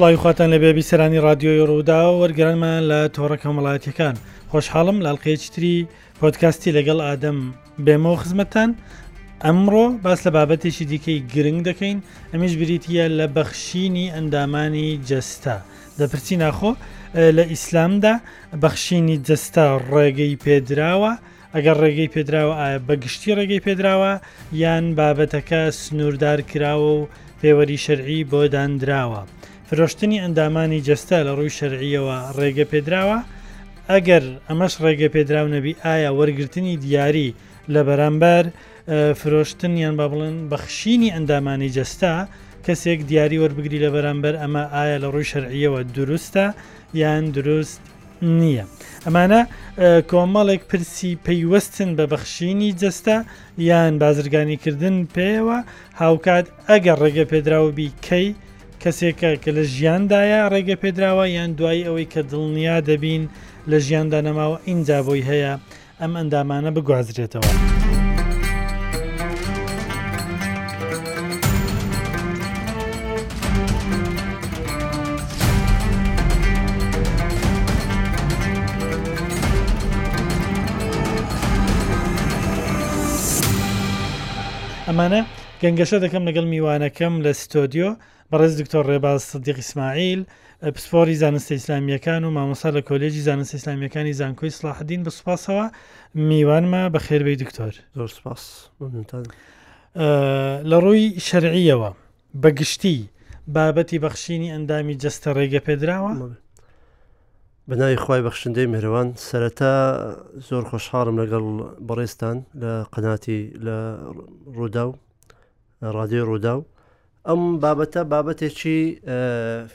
سڵوی 0.00 0.16
خواتان 0.22 0.50
لە 0.54 0.58
بێبی 0.62 0.88
سەرانی 0.90 1.20
رادیۆی 1.28 1.66
ڕوودا 1.70 2.00
وەرگرانمان 2.20 2.80
لە 2.90 3.00
تۆڕەکە 3.14 3.48
وڵاتیەکان 3.56 4.16
خۆشحاڵم 4.52 4.98
لاڵقەیەتری 5.06 5.76
پۆتکاستی 6.20 6.74
لەگەڵ 6.76 6.98
ئادەم 7.06 7.38
بێمەوە 7.84 8.20
خزمەتان 8.22 8.70
ئەمڕۆ 9.44 9.84
باس 10.04 10.20
لە 10.26 10.30
بابەتێکی 10.36 10.84
دیکەی 10.90 11.24
گرنگ 11.34 11.60
دەکەین 11.68 11.98
ئەمیش 12.32 12.52
بریتە 12.60 12.90
لە 13.18 13.26
بەخشینی 13.36 14.06
ئەندامانی 14.14 14.88
جەستا 15.08 15.56
دەپرسی 15.98 16.36
ناخۆ 16.44 16.72
لە 17.36 17.44
ئیسلامدا 17.52 18.14
بەخشینی 18.62 19.16
جەستا 19.28 19.64
ڕێگەی 19.92 20.36
پێدراوە 20.44 21.12
ئەگەر 21.54 21.76
ڕێگەی 21.82 22.10
پێدراوە 22.14 22.54
بەگشتی 22.88 23.34
ڕێگەی 23.38 23.62
پێدراوە 23.66 24.12
یان 24.62 24.84
بابەتەکە 24.98 25.60
سنووردار 25.80 26.38
کراوە 26.50 26.90
و 26.98 27.06
پێوەری 27.40 27.78
شەرعی 27.84 28.20
بۆ 28.30 28.40
دانراوە. 28.54 29.22
فرۆشتنی 29.72 30.16
ئەندامانی 30.22 30.80
جەستە 30.88 31.16
لە 31.26 31.32
ڕووی 31.38 31.54
شەرعیەوە 31.58 32.16
ڕێگە 32.38 32.64
پێدراوە 32.72 33.18
ئەگەر 33.90 34.24
ئەمەش 34.48 34.74
ڕێگە 34.84 35.08
پێدراو 35.14 35.46
نەبی 35.56 35.72
ئایا 35.84 36.10
وەرگرتنی 36.20 36.74
دیاری 36.84 37.28
لە 37.74 37.80
بەرامبەر 37.88 38.44
فرۆشتن 39.20 39.72
یان 39.84 39.94
با 40.00 40.06
بڵن 40.12 40.36
بەخشینی 40.52 41.10
ئەندامانی 41.14 41.70
جەستا 41.76 42.12
کەسێک 42.66 43.00
دیاری 43.10 43.38
وەربگری 43.42 43.78
لە 43.84 43.90
بەرامبەر 43.94 44.34
ئەمە 44.42 44.64
ئایا 44.74 44.96
لە 45.02 45.08
ڕووی 45.12 45.28
شەرعیەوە 45.32 45.80
دروستە 45.96 46.46
یان 47.02 47.24
دروست 47.36 47.82
نییە. 48.38 48.64
ئەمانە 49.06 49.40
کۆمەڵێک 50.10 50.62
پرسی 50.70 51.12
پەیوەستن 51.26 51.90
بە 51.98 52.04
بەخشینی 52.12 52.70
جەستا 52.80 53.16
یان 53.70 53.92
بازرگانیکردن 54.02 54.96
پێەوە 55.14 55.58
هاوکات 56.00 56.46
ئەگەر 56.70 56.96
ڕێگە 57.02 57.24
پێدراوبی 57.32 57.90
کەی 58.08 58.28
کەسێکە 58.84 59.30
کە 59.42 59.50
لە 59.56 59.64
ژیاندایە 59.74 60.40
ڕێگە 60.52 60.76
پێدراوە 60.82 61.24
یان 61.38 61.50
دوایی 61.58 61.86
ئەوەی 61.86 62.10
کە 62.12 62.20
دڵنیا 62.30 62.76
دەبین 62.88 63.22
لە 63.70 63.78
ژیاندا 63.86 64.20
نەماوە 64.28 64.58
ئینجا 64.68 64.98
بۆی 65.06 65.22
هەیە 65.30 65.52
ئەم 66.00 66.12
ئەندامانە 66.18 66.70
بگوازرێتەوە. 66.76 67.48
ئەمانە 84.88 85.20
گەنگەشە 85.62 85.96
دەکەم 86.04 86.22
لەگەڵ 86.28 86.46
میوانەکەم 86.54 87.14
لە 87.24 87.32
ستۆدیۆ 87.42 87.90
بەڕێز 88.32 88.52
دکتۆر 88.60 88.82
ڕێباز 88.90 89.20
سدیق 89.32 89.58
ئیسماعیل 89.62 90.20
پسپۆری 90.74 91.16
زانستە 91.22 91.52
ئیسلامیەکان 91.58 92.22
و 92.24 92.30
مامۆسا 92.36 92.68
لە 92.76 92.82
کۆلێژی 92.88 93.22
زانست 93.28 93.52
ئیسلامیەکانی 93.58 94.12
زانکۆی 94.20 94.50
سلاحدین 94.58 95.00
بە 95.06 95.10
سوپاسەوە 95.18 95.66
میوانمە 96.28 96.82
بە 96.94 96.98
خێربەی 97.06 97.36
دکتۆر 97.42 97.74
زۆر 97.98 98.10
سپاس 98.18 98.42
لە 100.70 100.76
ڕووی 100.82 101.06
شەرعیەوە 101.26 101.90
بەگشتی 102.42 102.98
بابەتی 103.54 103.98
بەخشینی 104.04 104.52
ئەندامی 104.54 104.94
جستە 105.02 105.28
ڕێگە 105.36 105.60
پێدراوە 105.66 106.12
بەناوی 107.68 107.96
خی 108.04 108.20
بەخشندەی 108.26 108.66
مهرەوان 108.74 109.08
سەرەتا 109.28 109.72
زۆر 110.48 110.62
خۆشحاڵم 110.70 111.16
لەگەڵ 111.22 111.44
بەڕێستان 111.88 112.36
لە 112.62 112.72
قەناتی 112.94 113.40
لە 113.66 113.76
ڕوودا 114.56 114.84
و 114.90 114.94
ڕادێ 115.96 116.22
ڕوودا 116.28 116.54
و 116.58 116.62
ئەم 117.28 117.42
بابەتە 117.60 118.02
بابەتێکی 118.10 118.78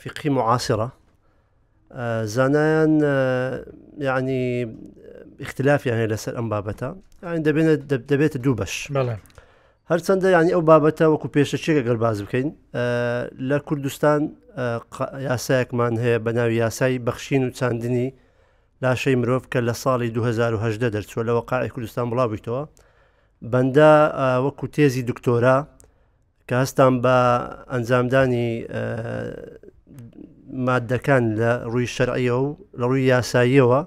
فقی 0.01 0.29
معاصرە 0.38 0.88
زانایان 2.35 2.94
یعنی 4.07 4.44
اختلافیان 5.45 5.97
هەیە 6.00 6.11
لەسەر 6.13 6.33
ئەم 6.38 6.47
بابەتە 6.53 6.89
یان 7.23 7.44
دەبێنێت 7.47 7.81
دەبێتە 8.11 8.38
دوو 8.44 8.56
بەش 8.61 8.73
هەرچەندە 9.91 10.28
ینی 10.35 10.51
ئەو 10.56 10.61
بابەتە 10.72 11.06
وەکو 11.13 11.28
پێشەچێکە 11.35 11.81
گەر 11.88 11.97
باز 12.06 12.17
بکەین 12.25 12.47
لە 13.50 13.57
کوردستان 13.67 14.22
یاسایەکمان 15.31 15.94
هەیە 16.03 16.19
بە 16.25 16.31
ناوی 16.38 16.56
یاسایی 16.66 17.00
بەخشین 17.07 17.41
و 17.44 17.50
چاندنی 17.57 18.07
لاشەی 18.83 19.16
مرۆڤ 19.22 19.44
کە 19.51 19.59
لە 19.67 19.73
ساڵی 19.83 20.09
2010 20.09 20.89
دەرچوە 20.95 21.22
لە 21.27 21.31
وەقعی 21.38 21.69
کوردستان 21.75 22.06
بڵاویتەوە 22.12 22.63
بەندە 23.51 23.89
وەکو 24.45 24.66
تێزی 24.75 25.03
دکتۆرا 25.09 25.57
کە 26.50 26.56
هەستان 26.63 26.94
بە 27.06 27.17
ئەنجامدانی 27.73 28.50
مادەکان 30.67 31.23
لە 31.41 31.51
ڕووی 31.72 31.88
شەرعیەوە 31.95 32.41
و 32.50 32.56
لە 32.79 32.83
ڕووی 32.89 33.09
یاساییەوە 33.13 33.81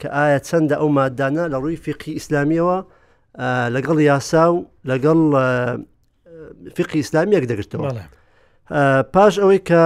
کە 0.00 0.08
ئایا 0.16 0.38
چەندە 0.48 0.74
ئەو 0.80 0.88
مادانە 0.98 1.44
لە 1.52 1.56
ڕووی 1.62 1.78
فقی 1.86 2.12
ئیسلامیەوە 2.18 2.78
لەگەڵ 3.74 3.98
یاسا 4.10 4.44
و 4.54 4.58
لەگەڵ 4.90 5.18
فقی 6.76 6.98
ئیسلامیەک 7.02 7.44
دەگرتەوە 7.50 7.88
پاش 9.14 9.34
ئەوەی 9.42 9.60
کە 9.68 9.82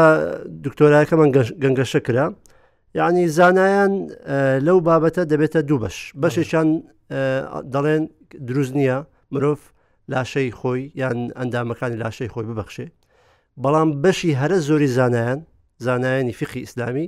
دکتۆرایەکەمان 0.65 1.31
گەنگەشە 1.63 2.01
کرا 2.07 2.27
یعنی 2.99 3.23
زانایان 3.39 3.93
لەو 4.67 4.79
بابەتە 4.89 5.23
دەبێتە 5.33 5.61
دوو 5.69 5.79
بەش 5.85 5.97
بەشێکیان 6.23 6.69
دەڵێن 7.75 8.03
دروست 8.49 8.73
نییە 8.79 8.99
مرۆڤ 9.35 9.59
لاشەی 10.11 10.51
خۆی 10.53 10.83
یان 10.95 11.19
ئەندامەکانی 11.39 11.99
لاشەی 12.03 12.29
خۆی 12.33 12.47
ببەخشێ 12.51 12.87
بەڵام 13.63 13.89
بەشی 14.03 14.33
هەرە 14.41 14.59
زۆری 14.69 14.89
زانایان 14.99 15.41
زانایانی 15.87 16.33
فقی 16.33 16.61
ئیسلامی 16.67 17.07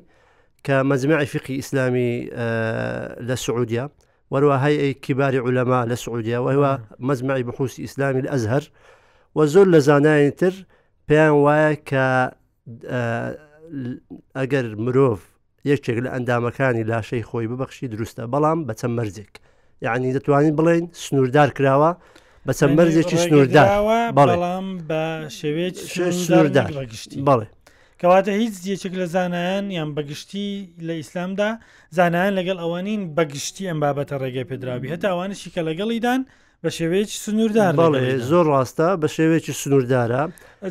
کە 0.66 0.76
مەزمعی 0.90 1.26
فقی 1.26 1.54
ئیسلامی 1.60 2.26
لە 3.28 3.34
سعودیا 3.44 3.84
وەروە 4.34 4.56
هەیە 4.64 4.88
کیباری 5.04 5.38
عولەما 5.46 5.80
لە 5.90 5.94
سعودیا 6.04 6.38
وەوە 6.46 6.72
مەزمعی 7.08 7.42
بحوسی 7.48 7.82
ئیسلامی 7.82 8.20
لە 8.26 8.30
ئەزهر 8.34 8.62
و 9.36 9.46
زۆر 9.52 9.66
لە 9.74 9.78
زانایانی 9.88 10.30
تر 10.40 10.52
پێیان 11.08 11.32
وایە 11.44 11.72
کە 11.88 12.06
ئەگەر 14.38 14.66
مرۆڤ 14.84 15.18
یەکێک 15.72 15.98
لە 16.04 16.10
ئەندامەکانی 16.14 16.84
لاشەی 16.90 17.24
خۆی 17.28 17.48
ببەخشی 17.50 17.86
دروستە 17.94 18.22
بەڵام 18.32 18.58
بەچەند 18.68 18.94
مەرجێک 18.98 19.34
یعنی 19.86 20.12
دەتوانین 20.16 20.54
بڵین 20.58 20.84
سنووردار 21.02 21.50
کراوە 21.58 21.90
بە 22.46 22.52
چەمبەرزێکی 22.60 23.16
سنووردا 23.24 23.64
بەڵام 24.18 24.66
بە 24.90 25.02
شێوێت 25.40 25.76
سنووردا 26.24 26.64
بڵێ 27.28 27.46
کەواتە 28.00 28.30
هیچ 28.40 28.54
دیەچێک 28.64 28.94
لە 29.00 29.06
زانایان 29.14 29.66
یان 29.78 29.90
بەگشتی 29.96 30.48
لە 30.86 30.92
ئیسلامدا 31.00 31.50
زانایان 31.96 32.34
لەگەڵ 32.38 32.58
ئەوانین 32.62 33.02
بەگشتی 33.16 33.64
ئەم 33.70 33.78
بابەتە 33.84 34.14
ڕێگەی 34.22 34.46
پێدراوی 34.50 34.92
هەتاوانشی 34.94 35.48
کە 35.54 35.60
لەگەڵیدان 35.68 36.20
بە 36.62 36.70
شێوەیەکی 36.78 37.18
سنووردار 37.24 37.72
بەڵێ 37.82 38.06
زۆر 38.30 38.46
ڕاستە 38.54 38.88
بە 39.02 39.06
شێوەیەکی 39.16 39.52
سنووردارە 39.62 40.22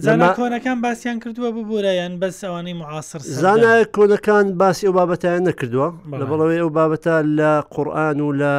زانە 0.05 0.27
کۆنەکان 0.37 0.77
باسییان 0.85 1.17
کردووە 1.23 1.49
ببوورەیان 1.55 2.13
بەس 2.23 2.37
ئەوانەی 2.47 2.75
معاصر 2.81 3.19
زانە 3.43 3.73
کۆنەکان 3.95 4.45
باسی 4.61 4.83
ئەو 4.87 4.93
بابەتیان 4.99 5.41
نەکردووە 5.49 5.87
لە 6.21 6.25
بەڵەوەی 6.29 6.59
ئەو 6.63 6.69
بابەتە 6.77 7.15
لە 7.39 7.51
قورآن 7.73 8.17
و 8.25 8.29
لە 8.41 8.53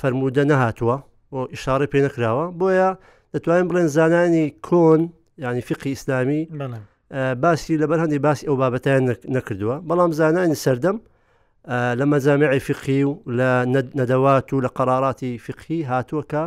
فەرموودە 0.00 0.44
نەهاتووە 0.52 0.96
بۆ 1.32 1.38
ئیشارە 1.54 1.86
پێ 1.92 1.98
نەکراوە 2.06 2.44
بۆیە 2.58 2.90
دەتوانین 3.34 3.66
بڵێن 3.70 3.86
زانانی 3.96 4.46
کۆن 4.68 5.00
ینی 5.44 5.60
فقی 5.68 5.90
ئیسلامی 5.96 6.42
باسی 7.42 7.74
لەبەر 7.82 7.98
هەندی 8.04 8.18
باسی 8.26 8.44
ئەو 8.48 8.56
بابەتیان 8.62 9.02
نەکردووە 9.36 9.76
بەڵام 9.88 10.10
زانانی 10.20 10.56
سەردەم 10.64 10.96
لە 11.98 12.04
مەزامعی 12.12 12.60
فقی 12.68 13.02
و 13.08 13.12
لە 13.38 13.50
نەدەوات 14.00 14.48
و 14.52 14.56
لە 14.64 14.68
قەراراتی 14.78 15.32
فقی 15.46 15.78
هاتووەکە 15.90 16.44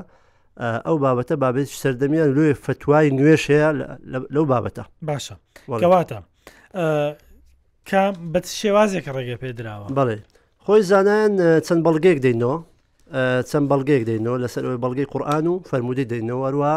ئەو 0.88 0.98
بابەتە 1.04 1.36
بابێت 1.44 1.68
سەردەمیان 1.84 2.30
لێ 2.38 2.48
فتوای 2.66 3.08
نوێشەیە 3.18 3.70
لەو 4.36 4.46
بابەتە 4.52 4.84
باشە 5.10 5.36
وڵاتە 5.70 6.20
کە 7.90 8.02
بە 8.32 8.40
شێوازێک 8.60 9.06
ڕێگە 9.16 9.36
پێدراوە 9.44 9.88
بڵێ 10.00 10.18
خۆی 10.66 10.82
زانان 10.92 11.32
چەند 11.66 11.82
بەڵگەیەک 11.86 12.20
دەینەوە 12.26 12.58
چەند 13.50 13.66
بەڵگەیەک 13.72 14.04
دەینەوە 14.10 14.38
لەسەر 14.44 14.64
ئەوی 14.68 14.80
بەڵگەی 14.84 15.08
قورآن 15.14 15.46
و 15.48 15.54
فەرمودی 15.70 16.06
دەینەوەوە 16.12 16.74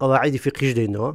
قەواعیدی 0.00 0.38
فقیش 0.44 0.72
دەینەوە 0.78 1.10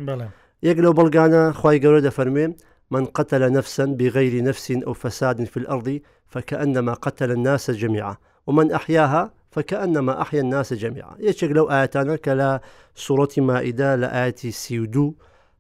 یەک 0.67 0.77
لەو 0.83 0.93
بەڵگانە 0.99 1.43
خی 1.59 1.77
گەورە 1.83 2.01
دەفەرمێ 2.07 2.45
من 2.93 3.03
قتل 3.17 3.41
نفسا 3.57 3.85
بغير 3.99 4.35
نفس 4.47 4.65
أو 4.87 4.93
فساد 4.93 5.37
في 5.53 5.57
الأرض 5.63 5.87
فكأنما 6.33 6.93
قتل 7.05 7.31
الناس 7.37 7.65
جميعا 7.71 8.15
ومن 8.47 8.71
أحياها 8.71 9.23
فكأنما 9.51 10.21
أحيا 10.23 10.41
الناس 10.45 10.73
جميعا 10.73 11.13
يشك 11.19 11.51
لو 11.57 11.65
آياتنا 11.75 12.15
كلا 12.15 12.61
سورة 12.95 13.29
مائدة 13.37 13.95
لآياتي 13.95 14.51
سيودو 14.51 15.15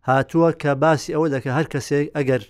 هاتوا 0.05 0.51
كباسي 0.51 1.15
أو 1.15 1.27
ذاك 1.27 1.47
هر 1.47 1.63
كسيك 1.65 2.11
أجر 2.17 2.43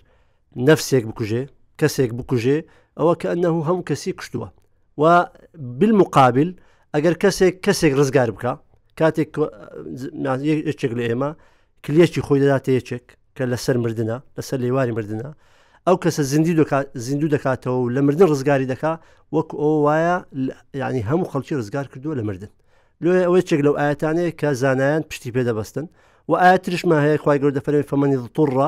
نفسك 0.55 1.03
بكجي 1.05 1.47
كسيك 1.77 2.13
بكجي 2.13 2.65
أو 2.99 3.15
كأنه 3.15 3.49
هم 3.61 3.81
كسي 3.81 4.11
كشتوه 4.11 4.51
و 5.01 5.03
بالمقابل 5.79 6.49
ئەگەر 6.95 7.15
کەسێک 7.23 7.53
کەسێک 7.65 7.93
ڕزگار 7.99 8.29
بکە 8.35 8.53
کاتێکێک 8.99 9.39
لە 10.99 11.03
ئێمە 11.09 11.29
کلێکی 11.85 12.21
خۆی 12.25 12.39
دەدات 12.43 12.65
یەکێک 12.79 13.05
کە 13.35 13.43
لەسەر 13.51 13.75
مردە 13.83 14.05
لەسەر 14.37 14.57
لێواری 14.63 14.93
مردە 14.97 15.31
ئەو 15.87 15.95
کەسە 16.03 16.21
زیندی 16.31 16.53
زیندوو 17.05 17.31
دەکاتەوە 17.35 17.79
لە 17.95 18.01
مردن 18.07 18.25
ڕزگاری 18.33 18.67
دەکا 18.73 18.93
وەک 19.35 19.49
ئەو 19.61 19.73
وایە 19.87 20.17
ینی 20.81 21.03
هەموو 21.09 21.29
خەڵکی 21.31 21.53
ڕزگار 21.59 21.85
کردووە 21.91 22.13
لە 22.19 22.23
مردن 22.29 22.51
لێ 23.03 23.11
ئەوەی 23.27 23.43
چێک 23.49 23.61
لەو 23.65 23.75
ئاەتانەیە 23.81 24.31
کە 24.39 24.47
زانایان 24.61 25.03
پشتی 25.09 25.29
پێ 25.35 25.43
دەبەستن 25.49 25.85
و 26.29 26.33
ئاەترشما 26.43 26.97
هەیە 27.05 27.17
خخوای 27.21 27.39
گەور 27.41 27.53
دەفەرێن 27.57 27.85
فمەنی 27.91 28.17
دڵتوڕە 28.21 28.67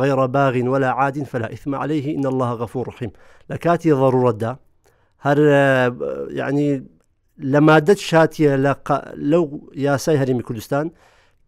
غیرە 0.00 0.26
باغین 0.36 0.66
ولا 0.72 0.88
عادین 1.00 1.26
فلا 1.32 1.46
ئیثمە 1.54 1.76
عليهەیه 1.84 2.14
إن 2.18 2.24
الله 2.32 2.50
غەفور 2.62 2.84
ڕحیم 2.94 3.12
لە 3.50 3.56
کاتی 3.64 3.88
ضرورەتدا 4.00 4.50
هەر 5.26 5.38
یعنی 6.40 6.70
لە 7.52 7.60
مادەت 7.68 8.00
شاتیە 8.10 8.52
لەو 9.30 9.44
یاسای 9.86 10.18
هەرمی 10.22 10.42
کوردستان 10.48 10.86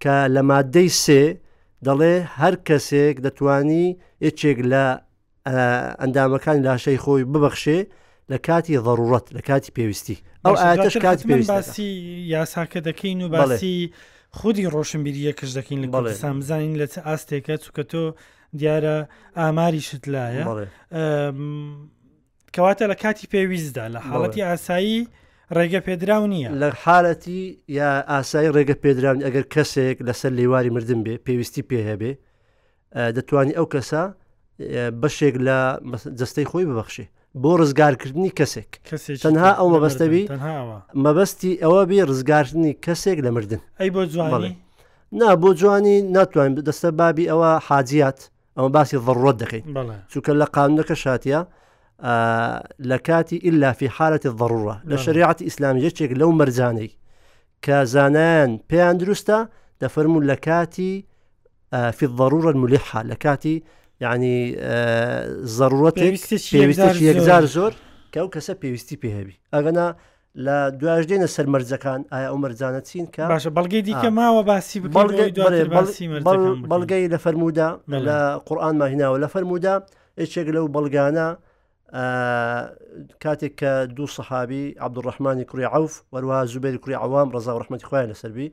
کە 0.02 0.14
لە 0.34 0.40
مادەی 0.50 0.88
سێ 1.04 1.22
دەڵێ 1.86 2.14
هەر 2.38 2.54
کەسێک 2.68 3.16
دەتوانی 3.26 3.86
یەکێک 4.26 4.58
لە 4.72 4.84
ئەندامەکان 6.02 6.56
لاشەی 6.66 6.98
خۆی 7.04 7.22
ببەخشێ 7.32 7.78
لە 8.32 8.36
کاتی 8.46 8.78
ضرورەت 8.86 9.26
لە 9.36 9.40
کاتی 9.48 9.72
پێویستی 9.78 10.16
ئەو 10.46 10.54
ئاش 10.62 10.96
کات 11.06 11.20
باسی 11.50 11.90
یاساکە 12.34 12.80
دەکەین 12.88 13.20
و 13.22 13.28
باسی 13.34 13.92
خودی 14.38 14.70
ڕۆشنبیریە 14.74 15.32
کەش 15.38 15.50
دەکەین 15.58 15.80
لەڵێ 15.94 16.12
سامزانین 16.22 16.74
لە 16.80 16.86
چ 16.92 16.94
ئاستێکە 17.06 17.54
چووکە 17.62 17.84
تۆ 17.90 18.02
دیارە 18.60 18.96
ئاماری 19.36 19.80
شت 19.88 20.04
لایە 20.12 20.44
کەواتە 22.56 22.84
لە 22.92 22.96
کاتی 23.02 23.26
پێویستدا 23.34 23.84
لە 23.94 23.98
حاڵەتی 24.08 24.40
ئاسایی 24.50 25.00
ڕێگە 25.56 25.80
پێدراو 25.86 26.24
نییە 26.32 26.50
لە 26.62 26.68
حالەتی 26.84 27.42
یا 27.78 27.90
ئاسایی 28.12 28.50
ڕێگە 28.56 28.74
پێدراون 28.82 29.20
ئەگەر 29.26 29.44
کەسێک 29.54 29.96
لەسەر 30.06 30.32
لێواری 30.38 30.70
مردم 30.76 31.00
بێ 31.06 31.14
پێویستی 31.26 31.62
پێ 31.68 31.78
هەبێ 31.90 32.12
دەتوانانی 33.16 33.56
ئەو 33.58 33.66
کەسە 33.74 34.02
بەشێک 35.02 35.34
لە 35.46 35.58
جستەی 36.18 36.46
خۆی 36.50 36.64
ببەخشێ 36.68 37.06
بۆ 37.42 37.50
ڕزگارکردنی 37.60 38.30
کەسێک 38.38 38.70
تەنها 39.24 39.50
ئەو 39.58 39.68
مەبەستەوی 39.74 40.24
مەبەستی 41.04 41.52
ئەوە 41.62 41.82
بێ 41.88 41.98
ڕزگارکردنی 42.10 42.72
کەسێک 42.86 43.18
لە 43.26 43.30
مردن 43.36 43.60
ئەی 43.80 43.90
بۆ 43.94 44.02
جوانی 44.12 44.52
نا 45.20 45.28
بۆ 45.42 45.50
جوانی 45.60 45.96
ناتوانین 46.16 46.54
دەستە 46.68 46.88
بابی 47.00 47.24
ئەوە 47.30 47.50
حاجات 47.68 48.18
ئەمە 48.58 48.70
باسی 48.76 48.96
ڤڕۆت 49.16 49.36
دەکەین 49.42 49.64
چونکە 50.10 50.30
لە 50.40 50.46
قانونەکە 50.54 50.96
شاتە 51.04 51.38
لە 52.78 52.98
کاتی 52.98 53.40
ئللا 53.48 53.72
فی 53.72 53.86
حالەتی 53.88 54.28
ضڕە 54.40 54.76
لە 54.90 54.94
شریعتی 54.96 55.44
ئیسلامی 55.44 55.80
یەکێک 55.90 56.12
لەو 56.20 56.32
مەرجانەی 56.40 56.90
کە 57.64 57.84
زانان 57.84 58.50
پێیان 58.70 58.96
دروستە 59.02 59.38
دەفەرمون 59.80 60.22
لە 60.30 60.36
کاتی 60.40 61.04
في 61.72 62.02
الضرورة 62.08 62.50
الملحة 62.50 63.02
لكاتي 63.02 63.62
يعني 64.00 64.56
ضرورة 65.44 65.90
پێویستش 65.98 66.42
یەکزار 66.54 67.44
زۆر 67.56 67.72
کەو 68.14 68.26
کەسە 68.34 68.54
پێویستی 68.62 68.96
پێهبی 69.02 69.36
ئەگەنا 69.54 69.94
لە 70.44 70.56
دوژدێنە 70.80 71.26
سەر 71.34 71.46
مەرجەکان 71.52 72.00
ئایا 72.12 72.28
ئەو 72.30 72.36
مەرجانە 72.44 72.80
چین 72.88 73.06
کە 73.14 73.20
باشە 73.32 73.50
بەڵگەی 73.56 73.82
دیکە 73.88 74.10
ماوە 74.18 74.42
باسی 74.42 74.80
بەڵگەی 76.72 77.06
لە 77.14 77.18
فەرمودا 77.24 77.68
لە 78.06 78.18
قورآان 78.46 78.74
ماهیناوە 78.82 79.18
لە 79.24 79.28
فەرمودا 79.34 79.74
هیچێک 80.20 80.48
لەو 80.56 80.66
بەڵگانە 80.76 81.28
کاتێک 83.22 83.54
کە 83.60 83.72
دوو 83.96 84.06
سەحابی 84.16 84.62
عبدوڕحمانی 84.86 85.44
کوڕی 85.50 85.64
عوف 85.76 85.94
وەروە 86.14 86.38
زوبێری 86.52 86.78
کوری 86.82 87.00
ئەوام 87.02 87.28
ڕزا 87.34 87.50
و 87.54 87.58
ڕحمەتی 87.62 87.86
خۆیان 87.88 88.08
لەسەربی 88.12 88.48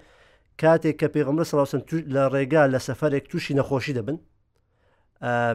کاتێک 0.61 0.95
کە 1.01 1.07
پێغمبەر 1.15 1.45
سەڵاوسن 1.51 1.81
لە 2.15 2.23
ڕێگا 2.33 2.63
لە 2.73 2.79
سەفەرێک 2.87 3.25
تووشی 3.29 3.53
نەخۆشی 3.59 3.93
دەبن 3.97 4.17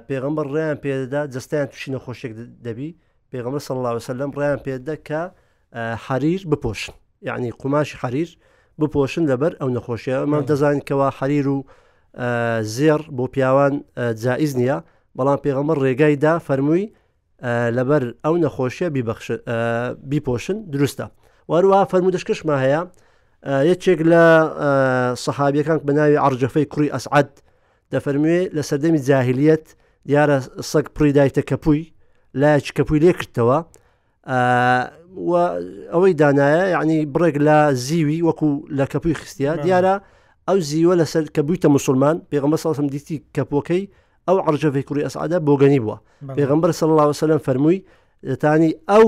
پێغمبەر 0.08 0.46
ڕێیان 0.54 0.78
پێدا 0.84 1.22
جستیان 1.34 1.66
تووشی 1.72 1.90
نەخۆشێک 1.94 2.32
دەبی 2.66 2.90
پێغمبەر 3.30 3.62
سەڵاوسلم 3.68 4.30
ڕێیان 4.38 4.60
پێدا 4.66 4.94
کە 5.08 5.20
حریر 6.06 6.40
بپۆشن 6.50 6.94
یعنی 7.28 7.48
قماشی 7.60 7.96
حریر 8.02 8.30
بپۆشن 8.80 9.22
لەبەر 9.30 9.52
ئەو 9.60 9.68
نەخۆشیە 9.76 10.16
ئەمان 10.22 10.44
دەزانینکەوە 10.50 11.08
حریر 11.18 11.46
و 11.54 11.56
زێر 12.76 13.00
بۆ 13.16 13.24
پیاوان 13.34 13.74
جائز 14.22 14.52
نییە 14.60 14.78
بەڵام 15.16 15.38
پێغەمە 15.44 15.74
ڕێگایدا 15.84 16.34
فەرمووی 16.46 16.84
لەبەر 17.76 18.02
ئەو 18.24 18.34
نەخۆشیە 18.42 18.86
بیپۆشن 20.10 20.58
دروستە 20.74 21.04
وەروە 21.50 21.78
فەرمودشکشمان 21.90 22.58
هەیە 22.64 22.80
یەکێک 23.70 24.00
لە 24.12 24.24
سەحابیەکان 25.24 25.78
بە 25.86 25.92
ناوی 25.98 26.18
ئارجەفەی 26.22 26.66
کوڕی 26.72 26.92
ئەسعد 26.94 27.30
دەفەرموێ 27.92 28.38
لە 28.56 28.62
سەردەمی 28.68 29.00
جاهلیت 29.08 29.66
دیارە 30.08 30.36
سەگ 30.70 30.86
پڕی 30.94 31.12
دایتە 31.18 31.42
کەپووی 31.50 31.82
لایەک 32.40 32.64
کەپوی 32.76 33.00
لێ 33.04 33.12
کردەوە 33.20 33.58
ئەوەی 35.92 36.12
دانایە 36.20 36.64
یعنی 36.74 36.98
بڕێک 37.14 37.36
لە 37.46 37.58
زیوی 37.86 38.18
وەکو 38.28 38.50
لە 38.78 38.84
کەپوی 38.92 39.14
خستیا 39.20 39.52
دیارە 39.64 39.94
ئەو 40.48 40.58
زیوە 40.70 40.94
لەسەر 41.00 41.24
کە 41.34 41.40
بوویتە 41.46 41.68
مسلمان 41.76 42.16
پێغمە 42.30 42.56
ساسم 42.64 42.86
دیتی 42.94 43.16
کەپۆکەی 43.36 43.82
ئەو 44.28 44.38
عرجەفی 44.46 44.82
کوری 44.82 45.04
ئەسعدا 45.08 45.38
بۆگەنی 45.46 45.80
بووە 45.84 45.96
پێغمبەر 46.36 46.70
سەڵ 46.80 46.82
وسلم 46.92 47.38
فەرمووی 47.46 47.78
دەتانی 48.30 48.72
ئەو 48.90 49.04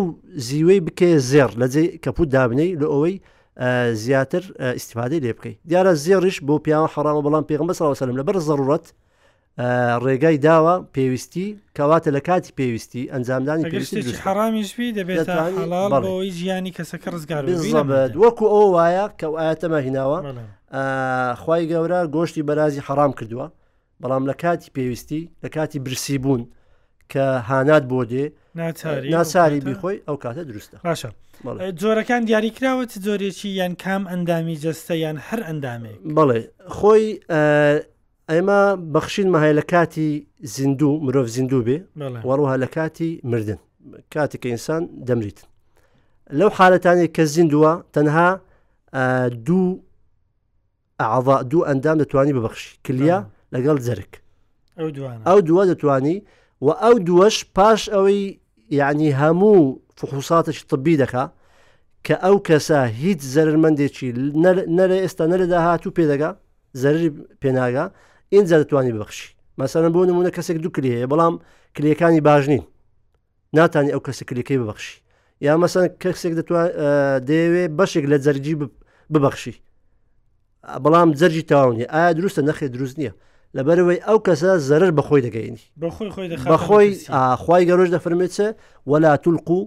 زیوەی 0.47 0.81
بکێ 0.87 1.11
زێر 1.31 1.51
لەجێ 1.61 1.85
کەپوت 2.05 2.29
دابنەی 2.35 2.71
لە 2.81 2.87
ئەوەی 2.93 3.17
زیاتر 4.05 4.43
استیفادەی 4.77 5.21
لێ 5.25 5.33
بکەیت 5.39 5.59
دیارە 5.71 5.93
زێریش 6.05 6.39
بۆ 6.47 6.55
پیاوە 6.65 6.89
حرامە 6.95 7.23
بەڵام 7.27 7.45
پێغمبەر 7.51 7.75
سەڵ 7.79 7.89
وسلم 7.93 8.17
لەبەر 8.21 8.37
ضرورەت 8.49 8.87
ڕێگای 10.05 10.37
داوە 10.47 10.75
پێویستی 10.95 11.47
کەواتە 11.77 12.11
لە 12.17 12.21
کاتی 12.29 12.53
پێویستی 12.59 13.11
ئەنجامدانی 13.15 13.65
پێویستی 13.73 14.21
حرامیشی 14.25 14.93
دەبێت 14.99 15.27
بەەوەی 15.93 16.29
ژیانی 16.39 16.73
کەسەکە 16.77 17.09
ڕزگار 17.15 17.45
وەکو 18.25 18.47
ئەو 18.55 18.67
وایە 18.77 19.07
کە 19.21 19.27
ئاەتەمە 19.41 19.81
هیناوە 19.87 20.19
خی 21.43 21.63
گەورە 21.73 22.01
گۆشتی 22.15 22.47
بەرازی 22.49 22.81
حرام 22.89 23.13
کردووە 23.19 23.47
بەڵام 24.03 24.25
لە 24.31 24.35
کاتی 24.43 24.71
پێویستی 24.77 25.29
لە 25.45 25.49
کاتی 25.49 25.79
برسی 25.79 26.19
بوون 26.19 26.43
کە 27.13 27.25
هانات 27.49 27.85
بۆ 27.91 28.01
دێ 28.11 28.25
ناساری 29.15 29.61
بیخۆی 29.61 29.99
ئەو 30.09 30.17
کاتە 30.25 30.43
دروستە 30.51 30.77
باشە 30.87 31.09
جۆرەکان 31.81 32.23
دیاریکراوەت 32.29 32.93
زۆرێکی 33.07 33.49
یان 33.61 33.75
کام 33.83 34.03
ئەندامی 34.11 34.57
جەستە 34.65 34.95
یان 35.05 35.17
هەر 35.29 35.41
ئەندامێک 35.49 35.99
بڵێ 36.17 36.41
خۆی 36.77 37.07
ئێمە 38.33 38.61
بەخشین 38.95 39.29
مەهای 39.35 39.55
لە 39.61 39.65
کاتی 39.73 40.11
زیندوو 40.57 40.93
مرۆڤ 41.05 41.27
زیندوو 41.37 41.65
بێ 41.67 41.79
وەڕوها 42.29 42.57
لە 42.65 42.69
کاتی 42.77 43.11
مردن 43.31 43.59
کاتێککە 44.15 44.47
ئینسان 44.55 44.83
دەمریت 45.09 45.39
لەو 46.39 46.51
حالەتانی 46.59 47.07
کە 47.17 47.23
زیندووە 47.35 47.73
تەنها 47.95 48.29
دوو 49.47 49.67
ئاوا 51.01 51.37
دوو 51.51 51.67
ئەندام 51.69 51.97
دەتوانی 52.03 52.35
ببەخشی 52.37 52.73
کلیا 52.87 53.19
لەگەڵ 53.55 53.77
جرک 53.87 54.13
ئەو 55.29 55.39
دووە 55.49 55.65
دەتوانی 55.71 56.17
و 56.67 56.69
ئەو 56.83 56.95
دووەش 57.07 57.37
پاش 57.57 57.81
ئەوەی 57.95 58.39
یعنی 58.81 59.09
هەموو 59.21 59.77
فخوساتش 59.99 60.59
طببی 60.71 60.97
دەکا 61.03 61.25
کە 62.07 62.15
ئەو 62.25 62.37
کەسە 62.49 62.79
هیچ 63.03 63.21
زەرمەندێکی 63.35 64.09
نەرە 64.79 64.97
ئێستا 65.05 65.25
نەرە 65.33 65.47
داهات 65.53 65.83
و 65.87 65.95
پێدەگا 65.99 66.31
زەرری 66.83 67.11
پێناگا 67.43 67.85
ئین 68.33 68.45
زەرتوانی 68.51 68.93
بەخشی 68.99 69.29
مەسەرم 69.61 69.93
بۆ 69.95 70.01
نمونە 70.11 70.31
کەسێک 70.37 70.59
دوو 70.63 70.73
کلیەیە 70.77 71.07
بەڵام 71.13 71.35
کلیەکانی 71.77 72.21
باشنین 72.29 72.63
ناتانی 73.57 73.91
ئەو 73.95 74.01
کەسە 74.07 74.23
کلیەکەی 74.29 74.59
ببەخشی 74.65 74.97
یا 75.47 75.53
مەسەن 75.63 75.87
کەسێک 76.03 76.33
دەیەوێ 77.29 77.65
بەشێک 77.79 78.05
لە 78.13 78.17
جەرجی 78.25 78.55
ببەخشی 79.13 79.55
بەڵام 80.85 81.09
جەرجی 81.21 81.45
تاوانە 81.51 81.85
ئایا 81.95 82.11
دروستە 82.19 82.43
نەخێ 82.49 82.67
دروست 82.75 82.97
نییە 83.01 83.13
لەبەرەوەی 83.57 84.01
ئەو 84.09 84.19
کەسە 84.27 84.51
زەرر 84.69 84.91
بەخۆی 84.99 85.23
دەگەینی 85.27 85.63
بەخۆی 86.53 87.03
خی 87.45 87.65
گەۆژ 87.71 87.89
دەفرمێت 87.97 88.33
چە 88.37 88.47
وەلا 88.91 89.13
تولقو 89.25 89.59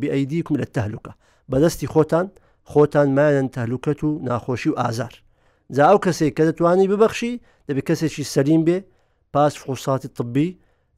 بیعیدیکم 0.00 0.54
لە 0.62 0.66
تەهلوکە 0.76 1.12
بەدەستی 1.50 1.88
خۆتان 1.92 2.26
خۆتان 2.72 3.08
مایەن 3.16 3.48
تەلوکەت 3.56 4.00
و 4.06 4.10
ناخۆشی 4.28 4.68
و 4.70 4.78
ئازار 4.82 5.14
جا 5.76 5.82
ئەو 5.90 5.98
کەسێک 6.04 6.32
کە 6.36 6.42
دەتوانی 6.48 6.86
ببەخشی 6.92 7.32
دەبێت 7.68 7.84
کەسێکی 7.88 8.24
سەریم 8.34 8.62
بێ 8.68 8.78
پاس 9.34 9.52
فۆساتی 9.62 10.08
طببی 10.16 10.48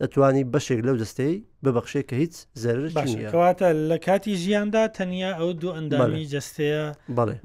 دەتوانانی 0.01 0.45
بەشێک 0.53 0.81
لەو 0.87 0.97
دەستەی 1.03 1.35
ببەخشێت 1.65 2.05
کە 2.11 2.15
هیچ 2.23 2.35
زەرکەواتە 2.63 3.69
لە 3.91 3.97
کاتی 4.07 4.33
ژیاندا 4.43 4.85
تەنیا 4.97 5.31
ئەو 5.39 5.51
دوو 5.61 5.73
ئەندامی 5.77 6.25
جستەیە 6.33 6.81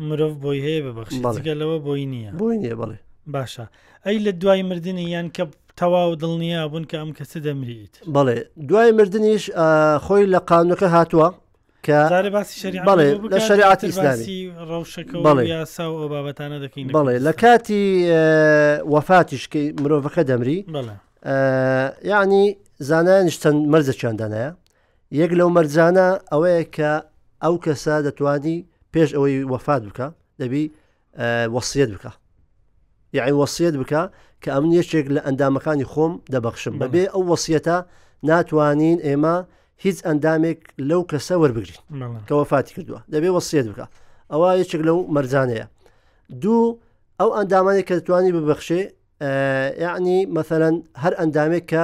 مرۆڤ 0.10 0.34
بۆی 0.44 0.60
هەیە 0.66 0.82
ببەخشگە 0.88 1.54
لەوە 1.62 1.78
بۆی 1.86 2.06
نییە 2.14 2.32
بۆی 2.42 2.58
نییە 2.64 2.76
بڵێ 2.82 2.98
باشە 3.36 3.64
ئەی 4.06 4.18
لە 4.26 4.32
دوای 4.42 4.62
مردنی 4.70 5.06
یان 5.16 5.28
کە 5.36 5.44
تەواو 5.80 6.14
دڵنییا 6.22 6.62
بوون 6.72 6.84
کە 6.90 6.96
ئەم 7.02 7.12
کەسە 7.18 7.38
دەمریت 7.46 7.94
بڵێ 8.16 8.40
دوای 8.70 8.92
مردنیش 9.00 9.44
خۆی 10.06 10.26
لە 10.34 10.40
قانونەکە 10.50 10.88
هاتووە 10.96 11.28
کە 11.86 12.00
لە 13.34 13.40
شریعات 13.50 13.82
ئیسلامی 13.88 14.38
ڕەوشەکە 14.70 15.18
یاسا 15.56 15.86
و 16.00 16.04
بابەتانە 16.14 16.58
دەکەین 16.66 16.86
بڵێ 16.98 17.16
لە 17.28 17.34
کاتی 17.42 17.84
وەفاتیشکەی 18.94 19.66
مرۆڤەکە 19.82 20.22
دەمری 20.30 20.60
یعنی 22.12 22.44
زانایانش 22.90 23.36
چەند 23.42 23.60
مەرزە 23.74 23.94
چنددانەیە 24.02 24.52
یەک 25.22 25.32
لەو 25.40 25.50
مەرجانە 25.58 26.08
ئەوەیە 26.32 26.64
کە 26.76 26.92
ئەو 27.44 27.56
کەسە 27.66 27.96
دەتوانی 28.08 28.58
پێش 28.94 29.10
ئەوەی 29.18 29.38
وەفات 29.54 29.82
بکە 29.90 30.08
دەبی 30.42 30.66
وەسیەت 31.56 31.90
بکە 31.96 32.12
یعی 33.18 33.34
وەسیەت 33.42 33.76
بکە 33.82 34.02
کە 34.44 34.50
ئەم 34.56 34.66
یەکێک 34.80 35.08
لە 35.16 35.22
ئەندامەکانی 35.28 35.86
خۆم 35.92 36.14
دەبەخشم 36.34 36.74
بەبێ 36.82 37.04
ئەو 37.14 37.24
وەسیەتە 37.32 37.78
ناتوانین 38.30 38.98
ئێمە 39.08 39.36
هیچ 39.84 39.98
ئەندامێک 40.08 40.60
لەو 40.90 41.02
کەسە 41.12 41.36
وەربگرین 41.42 41.82
کە 42.28 42.34
وەفاتی 42.40 42.72
کردووە 42.76 43.02
دەبێ 43.14 43.30
وەسیەت 43.38 43.66
بکە 43.72 43.86
ئەوە 44.32 44.50
یەکێک 44.62 44.82
لەو 44.88 44.98
مەرجانەیە 45.16 45.66
دوو 46.44 46.62
ئەو 47.20 47.30
ئەندامانی 47.38 47.82
کە 47.88 47.94
دەتوانی 48.00 48.32
ببەخشێ 48.36 48.82
یعنی 49.86 50.18
مەثەن 50.36 50.76
هەر 51.04 51.14
ئەندامێک 51.20 51.66
کە 51.72 51.84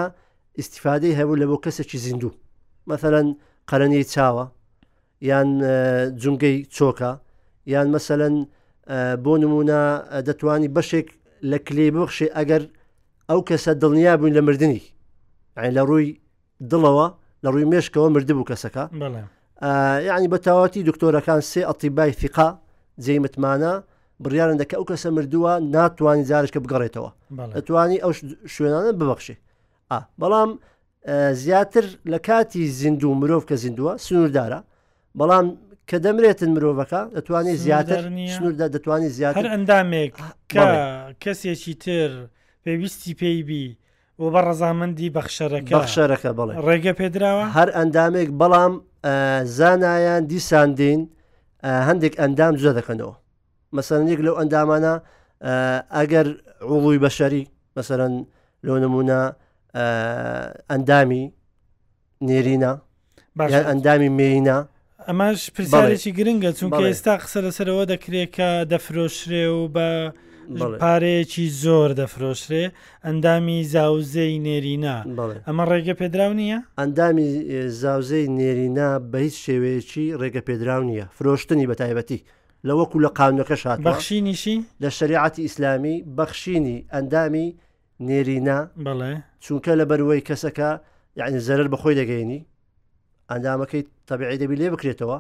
ئیسیفادەی 0.60 1.14
هەبوو 1.20 1.40
لە 1.42 1.46
بۆ 1.50 1.56
کەسێکی 1.66 1.98
زیندوو 2.06 2.34
مەثەن 2.90 3.28
قەرەنی 3.70 4.04
چاوە 4.14 4.46
یان 5.30 5.50
جونگەی 6.22 6.58
چۆکە 6.76 7.12
یان 7.74 7.88
مەسەن 7.96 8.34
بۆ 9.24 9.32
نمونە 9.42 9.80
دەتوانی 10.28 10.70
بەشێک 10.76 11.08
لە 11.52 11.58
کلێ 11.68 11.88
بخشێ 11.98 12.28
ئەگەر 12.38 12.64
ئەو 13.30 13.40
کەسە 13.50 13.72
دڵنیا 13.82 14.14
بووین 14.20 14.34
لە 14.38 14.42
مردنی 14.48 14.82
ئەین 15.58 15.74
لە 15.78 15.82
ڕووی 15.90 16.10
دڵەوە 16.72 17.08
لە 17.44 17.50
ڕووی 17.54 17.70
مێشکەوە 17.72 18.08
مردبوو 18.16 18.46
کەسەکە 18.50 18.84
یعنی 20.10 20.28
بەتاواتی 20.34 20.82
دکتۆرەکان 20.90 21.42
سێ 21.52 21.62
ئەتیبای 21.70 22.12
فقا 22.22 22.50
جێی 23.04 23.20
متمانە 23.24 23.74
بڕیارن 24.24 24.58
دەکە 24.62 24.76
ئەو 24.80 24.86
کەسە 24.92 25.10
مردووە 25.18 25.52
ناتوانانی 25.76 26.28
جارشکە 26.30 26.60
بگەڕێتەوە 26.64 27.12
ئەتوانی 27.58 27.98
ئەو 28.04 28.12
شوێنانە 28.56 28.92
ببەخشێ 29.00 29.36
بەڵام 30.22 30.52
زیاتر 31.44 31.86
لە 32.12 32.20
کاتی 32.28 32.64
زیندوو 32.80 33.14
مرۆڤ 33.22 33.44
کە 33.50 33.56
زیندووە 33.64 33.94
سنووردارە 34.06 34.60
بەڵام 35.20 35.48
کە 35.90 35.98
دەمرێتن 36.06 36.50
مرۆڤەکە 36.56 37.02
دەتوانێت 37.16 37.58
زیاتر 37.66 38.02
سنووردا 38.36 38.68
دەتوانێت 38.76 39.12
زیاتر 39.20 39.44
ئەندامێک 39.54 40.14
کەسێکی 41.24 41.74
تر 41.84 42.12
پێویستی 42.66 43.14
پێیبی 43.22 43.68
و 44.22 44.24
بە 44.34 44.40
ڕەزامەندی 44.48 45.10
بەخشەرەکە 45.16 45.74
بەخشەرەکە 45.80 46.32
بڵێ 46.38 46.54
ڕێگە 46.68 46.94
پێدراوە 47.00 47.46
هەر 47.58 47.70
ئەندامێک 47.78 48.30
بەڵام 48.42 48.74
زانایان 49.58 50.24
دیساندین 50.32 51.02
هەندێک 51.88 52.14
ئەندام 52.22 52.54
جە 52.62 52.72
دەکەنەوە 52.80 53.16
مەسەرنێک 53.76 54.20
لەو 54.26 54.36
ئەندامانە 54.40 54.94
ئەگەر 55.98 56.28
عوڵوی 56.70 57.00
بەشەری 57.06 57.44
مەسەرەن 57.78 58.14
لۆ 58.66 58.74
نمونە 58.84 59.22
ئەندامی 60.72 61.24
نێرینە 62.28 62.74
ئەندامی 63.70 64.10
مێینە 64.20 64.60
ئەماش 65.10 65.42
پرسیارێکی 65.56 66.12
گرنگە 66.20 66.52
چونکە 66.60 66.82
ئێستا 66.90 67.16
قسە 67.24 67.40
لەسەرەوە 67.46 67.84
دەکرێت 67.94 68.30
کە 68.36 68.50
دەفرۆشرێ 68.72 69.46
و 69.58 69.62
بە 69.76 69.90
پارەیەکی 70.82 71.46
زۆر 71.64 71.90
دەفرۆشرێ 72.00 72.66
ئەندامی 73.06 73.60
زاوزەی 73.74 74.36
نێرینا 74.46 74.98
ئەمە 75.48 75.64
ڕێگە 75.70 75.94
پێدراو 76.02 76.32
نییە؟ 76.42 76.60
ئەندامی 76.82 77.30
زاوزەی 77.82 78.28
نێرینا 78.40 78.90
بە 79.12 79.18
هیچ 79.26 79.36
شێوەیەکی 79.46 80.06
ڕێگە 80.22 80.42
پێدراو 80.48 80.82
نییە 80.90 81.06
فرۆشتنی 81.18 81.66
بە 81.70 81.76
تایبەتی 81.82 82.20
لە 82.68 82.74
وەکو 82.80 82.98
لە 83.06 83.10
قانونەکە 83.18 83.56
شات 83.64 83.80
بەخشینیشی 83.88 84.58
لە 84.84 84.90
شریعەتی 84.98 85.42
ئیسلامی 85.46 85.96
بەخشینی 86.18 86.78
ئەندامی 86.94 87.48
نێرینا 88.08 88.60
بڵێ 88.86 89.14
چونکە 89.44 89.72
لە 89.80 89.86
بەرەوەی 89.90 90.26
کەسەکە 90.28 90.70
یعنی 91.20 91.40
زەرر 91.48 91.68
بەخۆی 91.74 91.96
دەگەینی 92.00 92.42
ئەندامەکەی 93.32 93.84
تابعی 94.08 94.38
دەبی 94.38 94.56
لێ 94.62 94.68
بکرێتەوە 94.74 95.18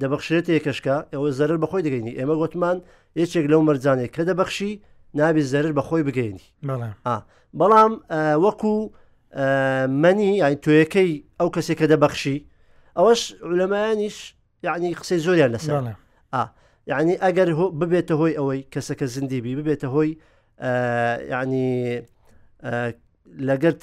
دەبخشێت 0.00 0.46
یەکەشکە 0.56 0.96
ئەوە 1.14 1.28
زەرر 1.38 1.56
بەخۆی 1.64 1.82
دەگەینی 1.86 2.12
ئێمە 2.18 2.34
گوتمان 2.40 2.78
یەکێک 3.22 3.46
لەو 3.52 3.60
مەرجانێک 3.68 4.10
کە 4.16 4.22
دەبخشی 4.30 4.72
نابی 5.18 5.42
زەرر 5.52 5.72
بەخۆی 5.78 6.02
بگەینی 6.08 6.44
بەڵام 7.60 7.92
وەکو 8.44 8.74
مەنی 10.02 10.30
ئای 10.44 10.54
تۆیەکەی 10.64 11.10
ئەو 11.40 11.48
کەسێک 11.54 11.76
کە 11.80 11.86
دەبخشی 11.92 12.38
ئەوەش 12.98 13.22
لەمانیش 13.58 14.16
یعنی 14.66 14.88
قسەی 15.00 15.20
زۆریان 15.26 15.50
لەسەر 15.54 15.72
یعنی 16.90 17.14
ئەگەر 17.24 17.48
ببێتە 17.80 18.14
هۆی 18.20 18.34
ئەوەی 18.38 18.60
کەسەکە 18.72 19.06
زیندیبی 19.14 19.52
ببێتە 19.58 19.86
هۆی 19.94 20.10
یعنی 21.32 21.68
لەگەر 23.48 23.74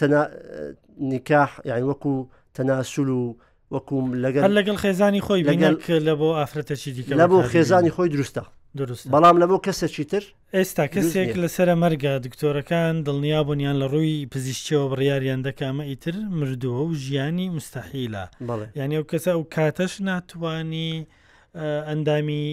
نیکاح 1.12 1.50
یعنی 1.70 1.86
وەکو 1.92 2.16
تەناسول 2.56 3.10
و 3.20 3.24
وەکوم 3.72 4.06
لەگەل 4.24 4.52
لەگەڵ 4.60 4.78
خێزانی 4.84 5.22
خۆی 5.28 5.42
لەگەل 5.52 5.78
لە 6.08 6.14
بۆ 6.20 6.30
ئافرەتەشی 6.40 6.92
دیکە 6.98 7.14
لە 7.22 7.28
بۆ 7.32 7.38
خێزانی 7.54 7.92
خۆی 7.96 8.10
دروستە 8.16 8.44
دروست 8.80 9.08
بەڵام 9.14 9.36
لە 9.44 9.48
بۆ 9.50 9.58
کەسێکی 9.66 10.04
تر 10.12 10.24
ئێستا 10.56 10.84
کەسێک 10.96 11.32
لەسرە 11.42 11.76
مەرگە 11.84 12.14
دکتۆرەکان 12.26 12.94
دڵنیا 13.08 13.42
بوونیان 13.48 13.78
لە 13.82 13.88
ڕووی 13.94 14.18
پزیشتیەوە 14.34 14.86
بڕیاریان 14.92 15.40
دەکامە 15.48 15.84
ئیتر 15.90 16.16
مردووە 16.40 16.82
و 16.90 16.94
ژیانی 17.04 17.48
مستحیلە 17.58 18.26
یعنی 18.80 18.94
ئەو 19.00 19.06
کەسە 19.12 19.30
ئەو 19.36 19.44
کاتەش 19.56 19.94
ناتوانی 20.10 21.08
ئەندامی 21.90 22.46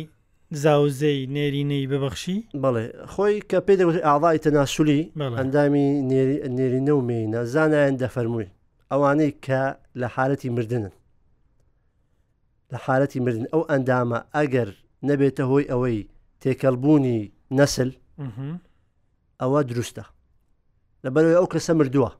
زاوزەی 0.62 1.20
نێرینەی 1.34 1.86
ببەخشی 1.90 2.38
بڵێ 2.64 2.84
خۆی 3.12 3.36
کە 3.50 3.58
پێ 3.66 3.72
ئاڵای 4.08 4.38
تەناسولی 4.44 5.00
ئەندامی 5.40 5.86
نێرینە 6.58 6.92
و 6.96 7.00
مینە 7.08 7.40
زانایان 7.54 7.96
دەفەرمووی 8.02 8.48
ئەوانەی 8.92 9.32
کە 9.46 9.60
لە 10.00 10.06
حالەتی 10.14 10.50
مردنن 10.56 10.90
لە 12.74 12.78
حالەتی 12.86 13.18
مردن 13.24 13.46
ئەو 13.52 13.62
ئەندامە 13.70 14.18
ئەگەر 14.36 14.68
نەبێتە 15.08 15.42
هۆی 15.50 15.64
ئەوەی 15.72 15.98
تێکەڵبوونی 16.42 17.18
نەسل 17.58 17.90
ئەوە 19.40 19.60
دروستە 19.70 20.04
لەبەرەوەی 21.04 21.38
ئەو 21.40 21.46
کەسە 21.52 21.72
مردووە 21.80 22.10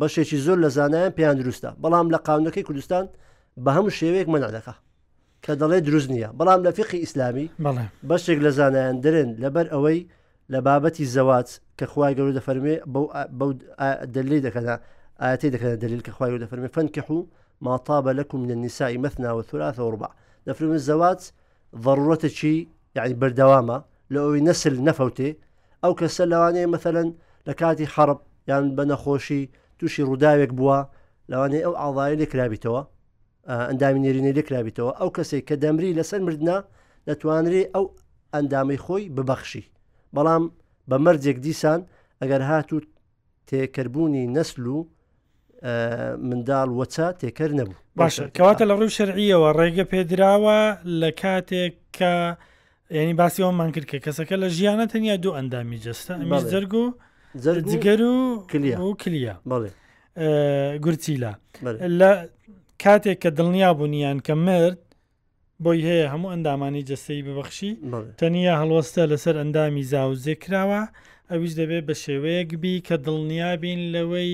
بەشێکی 0.00 0.38
زۆر 0.46 0.58
لە 0.64 0.68
زانایان 0.76 1.12
پێیان 1.18 1.36
دروستە 1.42 1.70
بەڵام 1.82 2.06
لە 2.14 2.18
قاونەکەی 2.26 2.64
کوردستان 2.68 3.04
بە 3.64 3.70
هەموو 3.76 3.96
شێوەیەک 3.98 4.28
مەنا 4.34 4.48
دەکە 4.56 4.74
کە 5.44 5.52
دەڵێ 5.60 5.78
دروست 5.88 6.08
نییە 6.14 6.28
بەڵام 6.38 6.60
لە 6.66 6.70
فقی 6.78 6.98
ئیسلامی 7.04 7.46
بەشێک 8.10 8.38
لە 8.46 8.50
زانایان 8.58 8.96
درن 9.04 9.30
لەبەر 9.42 9.66
ئەوەی 9.74 10.00
لە 10.52 10.58
بابەتی 10.66 11.04
زەوات 11.14 11.48
کە 11.78 11.84
خوای 11.92 12.14
گەور 12.18 12.30
دەفەرمێ 12.38 12.76
بەو 13.38 13.50
دەلی 14.14 14.40
دەکەنا 14.46 14.74
ئاەتی 15.22 15.50
دەکەن 15.54 15.72
دلیل 15.84 16.00
کە 16.06 16.10
خوای 16.16 16.38
دەفەرمێ 16.44 16.68
فەنکەح 16.76 17.08
و 17.10 17.18
ما 17.60 17.76
طاب 17.76 18.08
لكم 18.08 18.40
من 18.40 18.50
النساء 18.50 18.98
مثنى 18.98 19.30
وثلاثة 19.30 19.84
وربع 19.84 20.08
دفرم 20.46 20.72
الزواج 20.72 21.18
ضرورتشي 21.76 22.68
يعني 22.94 23.14
بردوامة 23.14 23.82
لو 24.10 24.34
نسل 24.36 24.84
نفوتي 24.84 25.36
ئەو 25.86 25.90
کەسە 26.00 26.22
لەوانەیە 26.32 26.68
مثلەن 26.76 27.08
لە 27.48 27.52
کاتی 27.60 27.86
حرب 27.94 28.18
یان 28.48 28.64
بە 28.76 28.84
نەخۆشی 28.90 29.42
تووشی 29.78 30.02
ڕووداوێک 30.08 30.50
بووە 30.58 30.78
لەوانەیە 31.30 31.64
ئەو 31.66 31.74
ئاڵایی 31.80 32.18
لێکرابیتەوە 32.20 32.82
ئەندامی 33.68 34.00
نێرینەی 34.04 34.34
لێکرابیتەوە 34.38 34.92
ئەو 35.00 35.08
کەسێک 35.16 35.44
کە 35.48 35.54
دەمری 35.62 35.96
لەسەر 35.98 36.20
مردنا 36.26 36.58
دەتوانری 37.08 37.64
ئەو 37.74 37.84
ئەندامی 38.34 38.78
خۆی 38.84 39.04
ببەخشی 39.16 39.64
بەڵام 40.16 40.44
بە 40.90 40.96
مەرجێک 41.06 41.38
دیسان 41.46 41.80
ئەگەر 42.20 42.42
هاتوو 42.50 42.80
تێکردبوونی 43.48 44.24
نەسل 44.36 44.64
و 44.74 44.78
منداڵ 46.28 46.68
وەچە 46.80 47.06
تێکرد 47.20 47.54
نەبوو 47.60 47.76
باشە 48.00 48.22
کەواتە 48.36 48.64
لە 48.70 48.74
ڕوو 48.80 48.94
شەرعیەوە 48.98 49.48
ڕێگە 49.58 49.84
پێدراوە 49.92 50.58
لە 51.00 51.10
کاتێک 51.22 51.74
کە 51.98 52.14
یعنی 52.98 53.12
باسیەوەمان 53.20 53.70
کرد 53.74 53.86
کە 53.92 53.98
کەسەکە 54.06 54.34
لە 54.42 54.48
ژیانە 54.56 54.84
تەنیا 54.92 55.16
دوو 55.22 55.36
ئەندامی 55.38 55.78
جستە 55.86 56.12
زەرگ 56.52 56.72
و 56.82 56.84
جگەر 57.70 58.00
و 58.14 58.16
کلیا 58.52 58.76
و 58.86 58.90
کلیا 59.02 59.34
بڵێ 59.50 59.70
گورچیلا 60.84 61.32
لە 62.00 62.10
کاتێک 62.84 63.18
کە 63.22 63.30
دڵنیا 63.38 63.70
بوونیان 63.80 64.18
کە 64.26 64.32
مرد 64.46 64.78
بۆی 65.64 65.78
هەیە 65.88 66.06
هەموو 66.12 66.32
ئەندامانی 66.32 66.82
جستەی 66.90 67.22
ببەخشی 67.26 67.72
تەنیا 68.20 68.54
هەڵوەستە 68.62 69.02
لەسەر 69.12 69.34
ئەندامی 69.40 69.84
زاوزێکراوە 69.92 70.82
ئەویش 71.30 71.52
دەبێت 71.60 71.84
بە 71.88 71.94
شێوەیەک 72.04 72.50
بی 72.62 72.74
کە 72.88 72.94
دڵنیا 73.06 73.50
بین 73.62 73.80
لەوەی 73.94 74.32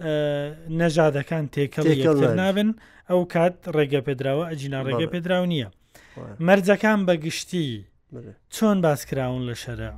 نەژادەکان 0.00 1.44
تێکەڵ 1.54 2.16
نابن 2.40 2.68
ئەو 3.10 3.20
کات 3.32 3.54
ڕێگە 3.76 4.00
پێدراوە 4.06 4.44
ئەجینا 4.50 4.80
ڕێگە 4.86 5.06
پێدراو 5.12 5.44
نییە 5.46 5.68
مەرجەکان 6.46 7.00
بەگشتی 7.06 7.68
چۆن 8.54 8.76
باسکراون 8.82 9.42
لە 9.50 9.54
شەرە 9.62 9.92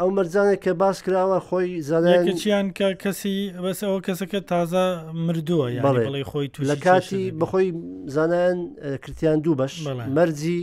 ئەو 0.00 0.10
مەرجانێک 0.16 0.60
کە 0.64 0.72
باس 0.82 0.98
کراوە 1.04 1.38
خۆی 1.48 1.80
زانیان 1.90 2.66
کە 2.78 2.88
کەسی 3.02 3.38
بەس 3.64 3.78
ئەو 3.88 3.98
کەسەکە 4.06 4.40
تازە 4.50 4.84
مردووە 5.26 5.66
بڵی 5.84 6.24
خۆی 6.30 6.48
تو 6.52 6.62
لە 6.72 6.76
کاتی 6.86 7.24
بەخۆی 7.40 7.68
زانایان 8.16 8.58
کردیان 9.04 9.38
دوو 9.44 9.54
بەش 9.66 9.74
مەرجی 10.16 10.62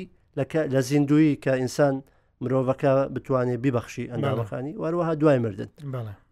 لە 0.74 0.80
زیندوی 0.90 1.40
کە 1.44 1.48
ئینسان 1.62 1.96
مرۆڤەکە 2.44 2.92
بتوانێت 3.16 3.60
بیبەخشی 3.64 4.06
ئەندامەخانی 4.12 4.74
وەروەها 4.82 5.14
دوای 5.22 5.40
مردن 5.46 5.70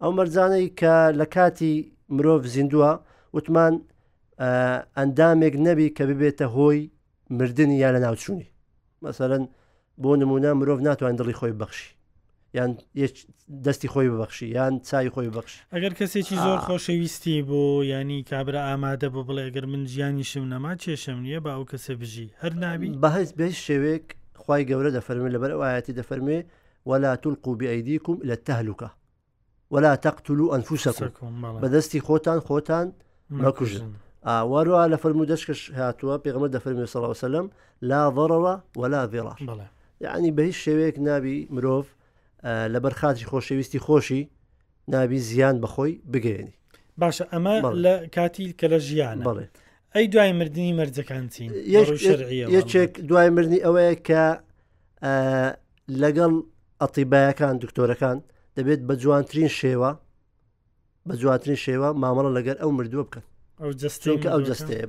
ئەو 0.02 0.10
مەرجانەی 0.18 0.68
کە 0.80 0.94
لە 1.20 1.24
کاتی 1.34 1.76
مرۆڤ 2.16 2.42
زیندووە 2.54 2.90
وتمان 3.34 3.74
ئەندامێک 4.98 5.54
نەبی 5.66 5.88
کە 5.96 6.04
ببێتە 6.08 6.46
هۆی 6.54 6.80
مردنی 7.38 7.76
یا 7.84 7.88
لە 7.94 7.98
ناوچوونی 8.04 8.48
مەسەرەن 9.04 9.44
بۆ 10.02 10.10
نمونە 10.20 10.50
مرۆڤ 10.60 10.80
ناتوان 10.86 11.16
دڵی 11.20 11.34
خۆی 11.40 11.58
بەخشی 11.60 11.90
یان 12.54 12.70
دەستی 13.64 13.88
خۆی 13.92 14.08
ببخشی 14.12 14.46
یان 14.56 14.80
چای 14.88 15.10
خۆی 15.14 15.28
بەخش 15.36 15.52
ئەگەر 15.74 15.92
کەسێکی 15.98 16.36
زۆر 16.44 16.58
خۆشەویستی 16.66 17.42
بۆ 17.48 17.62
ینی 17.92 18.20
کابرا 18.30 18.60
ئامادە 18.70 19.08
بۆ 19.14 19.20
بڵێ 19.28 19.42
ئەگەر 19.46 19.64
من 19.72 19.82
ژیانیشم 19.92 20.44
نەما 20.52 20.72
چێشم 20.82 21.18
نییە 21.24 21.38
با 21.44 21.50
ئەو 21.56 21.64
کەسە 21.70 21.90
بژی 22.00 22.26
هەر 22.42 22.52
نابی 22.62 22.88
بەهز 23.04 23.28
بێ 23.38 23.48
شێوێک 23.66 24.06
خی 24.44 24.62
گەورە 24.70 24.90
دەفەرمێ 24.96 25.28
لەبەر 25.34 25.50
ئاەتی 25.54 25.96
دەفەرمێ 26.00 26.38
ولا 26.90 27.14
تلقوا 27.16 27.54
بأيديكم 27.60 28.14
إلى 28.24 28.32
التهلكة 28.38 28.88
ولا 29.70 29.94
تقتلوا 29.96 30.58
ئەنفوسەکم 30.58 31.62
بەدەستی 31.62 32.00
خۆتان 32.06 32.38
خۆتان 32.48 32.86
مەکوژن 33.32 33.82
وارووا 34.26 34.88
لە 34.92 34.96
فەرمو 35.02 35.24
دەشکەش 35.32 35.60
هاتووە 35.78 36.16
پێغمە 36.24 36.48
دەفەرمی 36.56 36.90
سەڵاوسلم 36.94 37.46
لا 37.88 38.00
ضڕەوە 38.16 38.54
ولا 38.76 39.02
ڤێڕاش 39.12 39.40
یعنی 40.00 40.30
بە 40.36 40.40
هیچ 40.48 40.56
شێوەیەک 40.64 40.96
نبی 41.08 41.48
مرۆڤ 41.54 41.84
لە 42.72 42.78
بەرخاتی 42.84 43.24
خۆشەویستی 43.30 43.80
خۆشی 43.86 44.22
نبی 44.88 45.18
زیان 45.18 45.56
بەخۆی 45.62 45.92
بگەێنی 46.12 46.54
باشە 47.02 47.24
ئەمە 47.32 47.54
لە 47.84 47.94
کاتی 48.16 48.54
کە 48.60 48.66
لە 48.72 48.78
ژیان 48.88 49.18
بڵێ 49.24 49.46
ئەی 49.94 50.06
دوای 50.08 50.32
مردنی 50.32 50.72
مەرجەکان 50.78 51.24
چین 51.34 51.50
یەکێک 52.56 52.92
دوای 53.08 53.30
مردنی 53.36 53.60
ئەوەیە 53.66 53.94
کە 54.08 54.24
لەگەڵ 56.02 56.32
ئەتیبایەکان 56.82 57.54
دکتۆرەکان 57.64 58.18
دەبێت 58.58 58.80
بە 58.88 58.94
جوانترین 59.02 59.50
شێوە 59.60 59.90
بە 61.08 61.14
جواترین 61.22 61.58
شێوە 61.66 61.88
مامەڵە 62.02 62.30
لەگەر 62.38 62.56
ئەو 62.62 62.70
مردووە 62.78 63.04
بکەن 63.08 63.24
چونکە 64.04 64.28
ئەو 64.32 64.40
جستەیە 64.48 64.84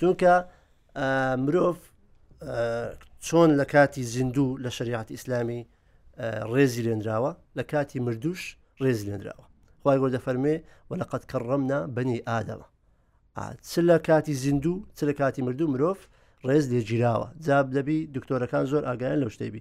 چونکە 0.00 0.32
مرۆڤ 1.44 1.76
چۆن 3.26 3.50
لە 3.60 3.64
کاتی 3.72 4.02
زیندوو 4.14 4.46
لە 4.64 4.70
شریعت 4.78 5.08
ئیسلامی 5.16 5.60
ڕێزی 6.52 6.82
لێنراوە 6.86 7.30
لە 7.58 7.62
کاتی 7.72 7.98
مردوش 8.06 8.40
ڕێزی 8.82 9.04
لێنراوە 9.08 9.44
خی 9.82 9.96
گۆ 10.02 10.08
دەفەرمێ 10.16 10.56
و 10.88 10.92
لە 11.00 11.04
قەت 11.10 11.22
کەڕەمنا 11.30 11.80
بەنی 11.96 12.18
ئادەوە 12.28 12.66
چ 13.68 13.72
لە 13.90 13.96
کاتی 14.08 14.34
زیندوو 14.42 14.76
چ 14.96 14.98
لە 15.08 15.12
کاتی 15.20 15.42
مردوو 15.46 15.70
مرۆڤ 15.72 15.98
ڕێز 16.48 16.64
لێگیراوە 16.72 17.26
جاب 17.46 17.66
دەبی 17.76 17.98
دکتۆرەکان 18.16 18.64
زۆر 18.72 18.82
ئاگایان 18.88 19.18
لەو 19.24 19.30
شتێبی 19.36 19.60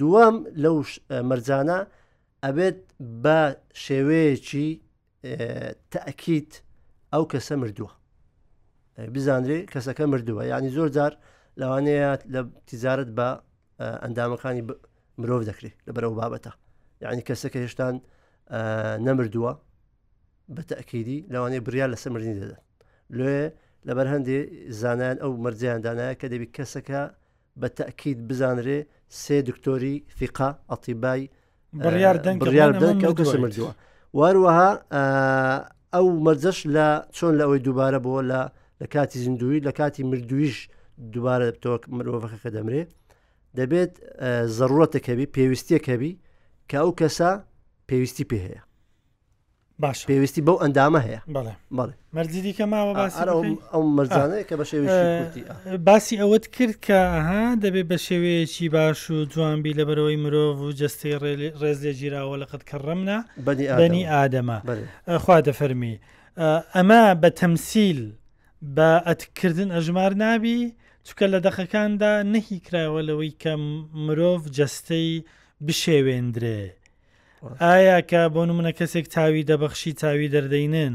دووەم 0.00 0.36
لەو 0.62 0.76
مەرجانە 1.30 1.78
ئەبێت 2.46 2.78
بە 3.24 3.40
شێوەیەکی 3.84 4.70
تەکییت 5.94 6.52
ئەو 7.12 7.24
کەسە 7.32 7.54
مردووە 7.62 7.92
بزانرێ 9.14 9.58
کەسەکە 9.72 10.04
مردووە 10.12 10.42
ینی 10.52 10.70
زۆر 10.76 10.88
جار 10.96 11.12
لەوانەیە 11.60 12.10
لە 12.34 12.40
تیزارت 12.68 13.08
بە 13.18 13.28
ئەندامەکانی 14.02 14.62
مرۆڤ 15.20 15.42
دەکرێت 15.50 15.76
لە 15.86 15.90
بەرەو 15.96 16.12
بابەتە 16.20 16.52
یعنی 17.04 17.22
کەسەکە 17.28 17.58
هێشتان 17.64 17.94
نەمردووە 19.06 19.52
بە 20.54 20.62
تەکیدی 20.70 21.18
لەوانەیە 21.32 21.60
بریان 21.66 21.90
لە 21.94 21.98
سەمرنی 22.04 22.36
دەدەن 22.42 22.62
لێ 23.18 23.38
لەبەر 23.88 24.06
هەندێ 24.14 24.38
زانایان 24.80 25.18
ئەو 25.22 25.32
مەرجیاندانایە 25.44 26.14
کە 26.20 26.26
دەبی 26.32 26.48
کەسەکە 26.56 27.02
بە 27.60 27.68
تەکیید 27.78 28.18
بزانرێ 28.28 28.80
سێ 29.22 29.36
دکتۆری 29.48 29.96
فیقا 30.18 30.50
ئەتیبای 30.70 31.22
بڕیار 31.82 32.16
ئەو 33.04 33.14
کەسە 33.18 33.36
مردووە 33.44 33.72
واروەها 34.20 34.68
ئەو 35.94 36.06
مەرجەش 36.26 36.58
لە 36.74 36.86
چۆن 37.16 37.32
لە 37.38 37.42
ئەوەی 37.44 37.62
دووبارە 37.66 37.98
بۆ 38.04 38.14
لە 38.30 38.40
لە 38.80 38.86
کاتی 38.94 39.18
زیندوی 39.24 39.64
لە 39.66 39.72
کاتی 39.78 40.02
مردویش 40.10 40.56
دووبارە 41.12 41.48
تۆک 41.64 41.82
مرۆڤەکە 41.96 42.50
دەمرێ 42.56 42.82
دەبێت 43.58 43.92
زەڕەتەکەبی 44.56 45.26
پێویستیەکەبی 45.34 46.12
کە 46.70 46.76
ئەو 46.82 46.90
کەسە 47.00 47.30
پێویستی 47.88 48.24
پێ 48.30 48.38
هەیە 48.46 48.62
باش 49.80 50.04
پێویستی 50.08 50.42
بەو 50.46 50.56
ئەندامە 50.62 51.00
هەیە 51.06 51.20
بەڵێ 51.74 51.94
مەرجی 52.16 52.40
دیکە 52.46 52.64
ماوە 52.74 52.92
ئەو 53.72 53.82
مەرجانەیە 53.96 54.44
کە 54.48 54.54
بە 54.60 54.64
شێوێ 54.70 54.90
باسی 55.88 56.16
ئەوەت 56.22 56.44
کرد 56.54 56.76
کە 56.86 56.98
ئەها 57.16 57.44
دەبێت 57.64 57.86
بە 57.90 57.96
شێوەیەکی 58.06 58.66
باش 58.74 59.00
و 59.10 59.24
جوانبی 59.32 59.72
لە 59.78 59.84
بەرەوەی 59.88 60.18
مرۆڤ 60.24 60.54
و 60.62 60.72
جستی 60.80 61.14
ڕێز 61.60 61.78
لێ 61.84 61.92
گیرراوە 62.00 62.36
لە 62.42 62.46
قەت 62.50 62.62
کەڕەمنا 62.70 63.18
بەنی 63.80 64.04
ئادەمە 64.12 64.58
خوا 65.22 65.38
دەفەرمی 65.48 65.94
ئەمە 66.76 67.02
بە 67.22 67.28
تەمسیل 67.40 68.00
بە 68.76 68.88
ئەتکردن 69.06 69.70
ئەژمار 69.76 70.12
نابی 70.22 70.58
چکە 71.08 71.26
لە 71.32 71.38
دەخەکاندا 71.46 72.12
نەهی 72.34 72.58
کرایەوە 72.66 73.00
لەوەی 73.08 73.32
کە 73.42 73.52
مرۆڤ 74.04 74.40
جستەی 74.56 75.10
بشێوێندرێ. 75.66 76.62
ئایا 77.60 78.00
کە 78.10 78.28
بۆ 78.34 78.46
نمونە 78.46 78.70
کەسێک 78.78 79.06
تاوی 79.14 79.42
دەبەخشی 79.50 79.92
تاوی 80.00 80.28
دەردەینن 80.34 80.94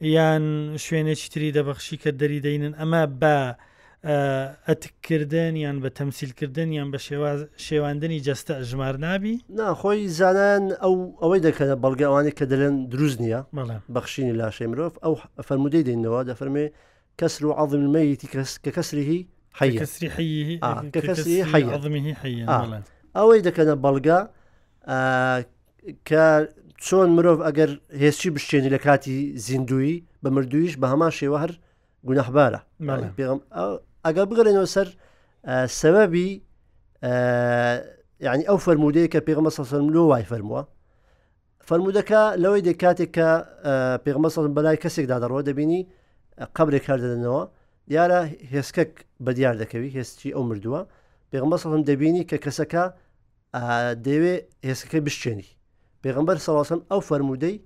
یان 0.00 0.44
شوێنێکی 0.76 1.28
تری 1.32 1.52
دەبەخشی 1.58 1.96
کە 2.02 2.10
دەریدەینن 2.20 2.72
ئەمە 2.80 3.02
بە 3.20 3.38
ئەتکردن 4.68 5.54
یان 5.56 5.76
بە 5.82 5.90
تەمسیلکردن 5.98 6.68
یان 6.72 6.88
بە 6.92 6.98
شێواندنی 7.66 8.20
جەستە 8.26 8.54
ژمار 8.70 8.96
نابی 9.04 9.34
ناخۆی 9.58 10.08
زانان 10.18 10.64
ئەو 10.82 10.94
ئەوەی 11.22 11.40
دەکەن 11.46 11.68
بەڵگەوانی 11.84 12.32
کە 12.38 12.44
دەلێن 12.52 12.74
دروست 12.92 13.18
نییە 13.24 13.40
بەخشینی 13.96 14.32
لاشێ 14.40 14.66
مرۆڤ 14.70 14.92
ئەو 15.04 15.14
فەرمودەی 15.48 15.84
دێنەوە 15.88 16.20
دەفەرمێ 16.30 16.66
کەسر 17.20 17.42
و 17.46 17.52
عظممەیتی 17.60 18.28
کەس 18.32 18.50
کە 18.64 18.70
کەسریهی 18.76 19.20
حەیەسری 19.60 20.08
حەیەمی 20.16 22.14
حەیە 22.22 22.44
ئەوەی 23.16 23.40
دەکەنە 23.46 23.74
بەڵگە 23.84 24.20
کە 24.88 26.24
چۆن 26.86 27.08
مرۆڤ 27.16 27.38
ئەگەر 27.46 27.70
هێستی 28.02 28.30
بشتێنی 28.34 28.70
لە 28.74 28.78
کاتی 28.82 29.32
زیندوی 29.46 29.94
بە 30.22 30.28
مردویش 30.34 30.74
بە 30.80 30.86
هەمان 30.92 31.12
شێوە 31.18 31.38
هەر 31.42 31.52
گونەحبارە 32.06 32.60
ئەگەر 34.06 34.26
بگەڕێنەوە 34.30 34.68
سەر 34.74 34.88
سەبەبی 35.80 36.28
یعنی 38.26 38.44
ئەو 38.48 38.58
فرەرمودەیە 38.64 39.08
کە 39.12 39.20
پێغمە 39.28 39.50
سەسەرم 39.56 39.88
لۆ 39.94 40.02
وای 40.10 40.24
فەرمووە 40.30 40.62
فەرمودەکە 41.68 42.22
لەوەی 42.42 42.62
دەکاتێک 42.68 43.10
کە 43.16 43.28
پێغمە 44.04 44.28
سەڵم 44.34 44.52
بەلای 44.56 44.78
کەسێکدا 44.82 45.16
دەڕەوە 45.22 45.42
دەبینی 45.48 45.80
قبرێک 46.56 46.84
هەردەدەنەوە 46.90 47.42
دیارە 47.90 48.20
هێسکەک 48.52 48.90
بەدیار 49.24 49.54
دەکەوی 49.62 49.90
هێستی 49.96 50.34
ئەو 50.36 50.42
مردووە 50.50 50.80
پێغمە 51.32 51.56
سەڵم 51.62 51.82
دەبینی 51.90 52.22
کە 52.30 52.36
کەسەکە 52.44 52.84
دەوێ 54.06 54.34
هێسەکە 54.68 54.98
بشتێنی 55.06 55.48
پێغمبەر 56.06 56.38
سەڵاسن 56.46 56.80
ئەو 56.90 57.00
فەرمودەی 57.08 57.56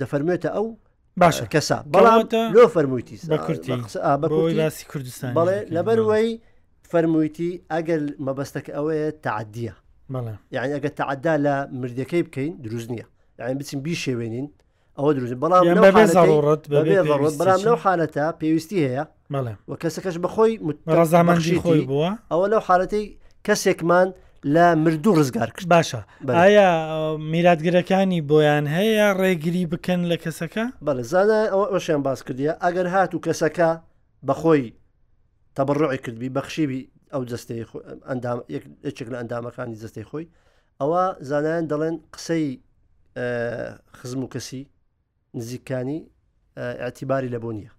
دەفەرمێتە 0.00 0.48
ئەو 0.56 0.66
باشە 1.20 1.46
کەسا 1.54 1.78
بەڵامتە 1.92 2.40
لۆ 2.54 2.62
فەرمووتی 2.74 3.16
بەسی 4.62 4.86
کوردستان 4.90 5.30
بڵێ 5.38 5.58
لەبەر 5.74 5.98
وی 6.08 6.28
فەرمووتی 6.92 7.50
ئەگەر 7.72 8.00
مەبەستەکە 8.26 8.70
ئەوەیە 8.76 9.08
تعدیە 9.24 9.74
یعنی 10.54 10.72
ئەگە 10.76 10.90
تعدا 11.00 11.34
لە 11.44 11.54
مردەکەی 11.80 12.22
بکەین 12.26 12.52
دروست 12.62 12.88
نییە 12.92 13.06
یعنی 13.38 13.54
بچین 13.60 13.80
بی 13.84 13.94
شێوێنین 14.04 14.48
ئەوە 14.98 15.10
دروست 15.16 15.34
بەڵام 15.42 15.64
بەڵام 16.66 17.60
لەو 17.66 17.76
حالەتە 17.84 18.24
پێویستی 18.40 18.78
هەیە 18.86 19.04
وە 19.70 19.76
کەسەکەش 19.82 20.16
بەخۆی 20.24 20.52
ڕزامانژی 20.98 21.56
خۆی 21.62 21.80
بووە 21.88 22.10
ئەوە 22.32 22.46
لەو 22.52 22.62
حالەتی 22.68 23.06
کەسێکمان 23.48 24.08
لە 24.54 24.66
مردوو 24.82 25.16
ڕزگار 25.18 25.50
کرد 25.56 25.66
باشە 25.76 26.00
ئایا 26.28 26.68
میراتگرەکانی 27.30 28.20
بۆیان 28.30 28.64
هەیە 28.76 29.06
ڕێگری 29.20 29.64
بکەن 29.72 30.00
لە 30.10 30.16
کەسەکە 30.24 30.64
بەلزانە 30.86 31.38
ئەوە 31.52 31.66
ئەوشیان 31.72 32.02
باس 32.08 32.20
کردیە 32.26 32.52
ئەگەر 32.64 32.86
هات 32.94 33.10
و 33.14 33.22
کەسەکە 33.26 33.70
بەخۆی 34.28 34.66
تەبڕۆی 35.56 35.98
کردبی 36.04 36.30
بەخشیبی 36.38 36.80
ئەو 37.12 37.22
دەستی 37.30 37.56
یەکێک 38.86 39.08
لە 39.12 39.16
ئەندامەکانی 39.20 39.80
دەستی 39.82 40.04
خۆی 40.10 40.26
ئەوە 40.80 41.02
زانایان 41.28 41.64
دەڵێن 41.72 41.96
قسەی 42.14 42.46
خزم 43.98 44.20
و 44.24 44.28
کەسی 44.34 44.62
نزیکانی 45.36 46.00
ئاعتیباری 46.80 47.32
لە 47.34 47.38
بۆ 47.44 47.50
نییە 47.56 47.72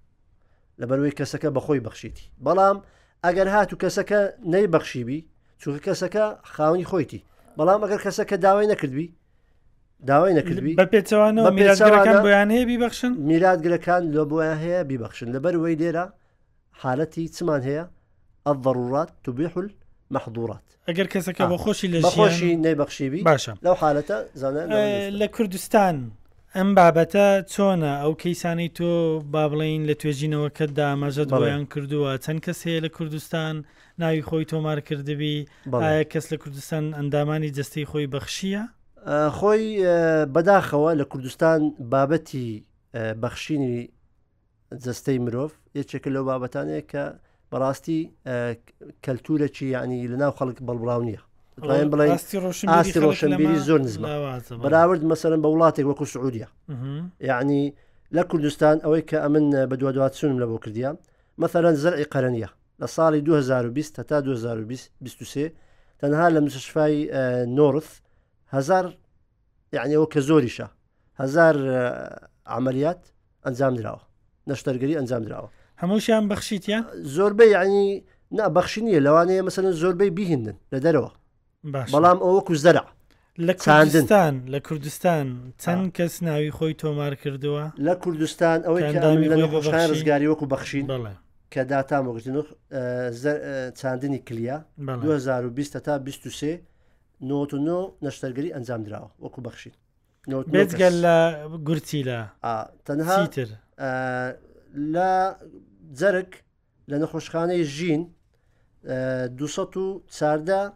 لەبەروەی 0.81 1.17
کەسەکە 1.19 1.49
بەخۆی 1.57 1.81
بەخشیتی 1.87 2.25
بەڵام 2.45 2.77
ئەگەر 3.25 3.47
هات 3.55 3.69
و 3.73 3.77
کەسەکە 3.83 4.21
نەی 4.53 4.67
بەخشیبی 4.73 5.19
چونکە 5.65 5.81
کەسەکە 5.87 6.25
خاونی 6.53 6.85
خۆیتی 6.91 7.21
بەڵام 7.57 7.79
ئەگەر 7.83 8.01
کەسە 8.05 8.23
کە 8.29 8.35
داوای 8.45 8.67
نەکردوی 8.73 9.09
داوای 10.09 10.33
نەکردوی 10.39 10.75
بە 10.79 10.85
پێچوانەوە 10.93 11.51
میراگرەکان 11.57 12.17
بۆیان 12.25 12.49
هەیە 12.55 12.65
بیبخشن 12.71 13.13
میلادگرەکان 13.31 14.03
لە 14.17 14.23
بۆیان 14.29 14.57
هەیە 14.65 14.81
بیبخشن 14.89 15.27
لەبەر 15.35 15.55
وی 15.63 15.75
لێرە 15.81 16.05
حالەتی 16.81 17.29
چمان 17.35 17.61
هەیە 17.67 17.85
ئەف 18.47 18.57
ضرورات 18.65 19.09
توبیحل 19.23 19.67
محدورات 20.15 20.65
ئەگەر 20.89 21.07
کەسەکە 21.13 21.43
بە 21.51 21.57
خۆشی 21.63 21.87
لە 21.93 21.99
خۆشی 22.17 22.51
نەیبەخشیبی 22.65 23.21
باشە 23.29 23.53
لەو 23.65 23.75
حالەتە 23.81 24.17
زانە 24.41 24.63
لە 25.19 25.27
کوردستان 25.35 25.95
ئەم 26.59 26.69
بابەتە 26.75 27.23
چۆنە 27.53 27.89
ئەو 28.01 28.13
کەیسانی 28.21 28.69
تۆ 28.77 28.91
با 29.33 29.43
بڵین 29.51 29.81
لە 29.89 29.93
توێژینەوە 30.01 30.49
کە 30.57 30.65
دامەژە 30.79 31.25
بەیان 31.33 31.63
کردووە 31.73 32.11
چەند 32.23 32.39
کەس 32.45 32.59
هەیە 32.67 32.79
لە 32.85 32.89
کوردستان 32.97 33.55
ناوی 34.01 34.23
خۆی 34.29 34.45
تۆمار 34.51 34.79
کردبی 34.87 35.35
ئایا 35.83 36.03
کەس 36.11 36.25
لە 36.33 36.37
کوردستان 36.43 36.83
ئەندامانی 36.97 37.49
جستەی 37.57 37.85
خۆی 37.91 38.07
بەخشیە؟ 38.15 38.63
خۆی 39.37 39.63
بەداخەوە 40.35 40.91
لە 40.99 41.05
کوردستان 41.11 41.59
بابەتی 41.93 42.49
بەخشینی 43.23 43.75
جستەی 44.85 45.17
مرۆڤ 45.25 45.51
یەکێکە 45.79 46.09
لەو 46.15 46.23
بابەتانەیە 46.31 46.81
کە 46.91 47.03
بەڕاستی 47.51 47.99
کەلتورەکی 49.05 49.65
یعنی 49.75 49.97
لەناو 50.11 50.33
خەڵک 50.39 50.57
بەڵبرااو 50.67 51.03
نییە 51.09 51.21
دایم 51.63 51.89
بڵێ 51.91 52.05
ئاستی 52.09 52.39
ڕۆشنبیری 52.99 53.59
زۆر 53.67 53.79
نزمە 53.87 54.07
بەراورد 54.63 55.01
مەسەرم 55.11 55.41
بە 55.43 55.47
وڵاتێک 55.53 55.85
وەکو 55.87 56.05
سعودیا 56.05 56.47
یعنی 57.29 57.73
لە 58.15 58.21
کوردستان 58.29 58.77
ئەوەی 58.83 59.01
کە 59.09 59.17
ئەمن 59.23 59.65
بە 59.69 59.75
دو 59.75 59.91
دواتچونم 59.91 60.37
لە 60.43 60.47
بۆ 60.49 60.57
کردیان 60.65 60.97
مەثەرەن 61.41 61.75
زەرعی 61.83 62.09
قەرەنیە 62.13 62.49
لە 62.81 62.87
ساڵی 62.95 63.21
2020 63.21 64.03
تا 64.03 64.19
2023 64.21 65.51
تەنها 65.99 66.29
لە 66.29 66.39
مشفای 66.43 66.95
نۆرث 67.45 67.87
هزار 68.49 68.93
یعنی 69.73 69.93
ئەوە 69.97 70.07
کە 70.13 70.19
زۆریشە 70.19 70.67
هزار 71.19 71.55
عملیات 72.45 73.03
ئەنجام 73.45 73.73
درراوە 73.77 74.01
نەشتەرگەری 74.49 74.95
ئەنجام 74.99 75.23
درراوە 75.25 75.49
هەمووشیان 75.81 76.27
بەخشیتیان 76.31 76.83
زۆربەی 77.15 77.49
یعنی 77.55 78.03
نابەخشی 78.37 78.81
نیە 78.85 78.99
لەوانەیە 79.05 79.45
مەسەرن 79.47 79.73
زۆربەی 79.81 80.11
بیهێنن 80.17 80.55
لە 80.73 80.79
دەرەوە 80.85 81.11
بەڵام 81.73 82.17
ئەو 82.23 82.31
وەکو 82.37 82.55
زەرە 82.65 82.83
لە 83.47 83.53
کوردستان 83.67 84.33
لە 84.53 84.59
کوردستان 84.67 85.25
چەند 85.63 85.85
کەس 85.97 86.13
ناوی 86.27 86.51
خۆی 86.57 86.73
تۆمار 86.81 87.13
کردووە 87.23 87.65
لە 87.87 87.93
کوردستان 88.03 88.57
ئەوەی 88.65 88.81
ڕزگاری 89.91 90.27
وەکو 90.31 90.45
بەخشین 90.53 90.85
بڵێ 90.93 91.13
کە 91.53 91.61
داتا 91.71 91.97
مۆگرتن 92.05 92.35
چاندنی 93.79 94.19
کلیا 94.27 94.57
2020 94.77 95.77
تا 95.77 95.93
23 95.99 96.61
99 97.21 97.91
نەشتەرگەری 98.05 98.53
ئەنجام 98.55 98.81
درراوە 98.85 99.09
وەکو 99.21 99.41
بەخشین 99.41 99.73
بێتگەل 100.29 100.95
لە 101.03 101.17
گورتی 101.67 102.01
لە 102.03 102.19
تەنهاتر 102.87 103.49
لە 104.93 105.11
جەرک 105.99 106.31
لە 106.89 106.95
نەخۆشخانەی 107.03 107.63
ژین 107.63 108.09
2 108.83 110.01
چاردا 110.17 110.71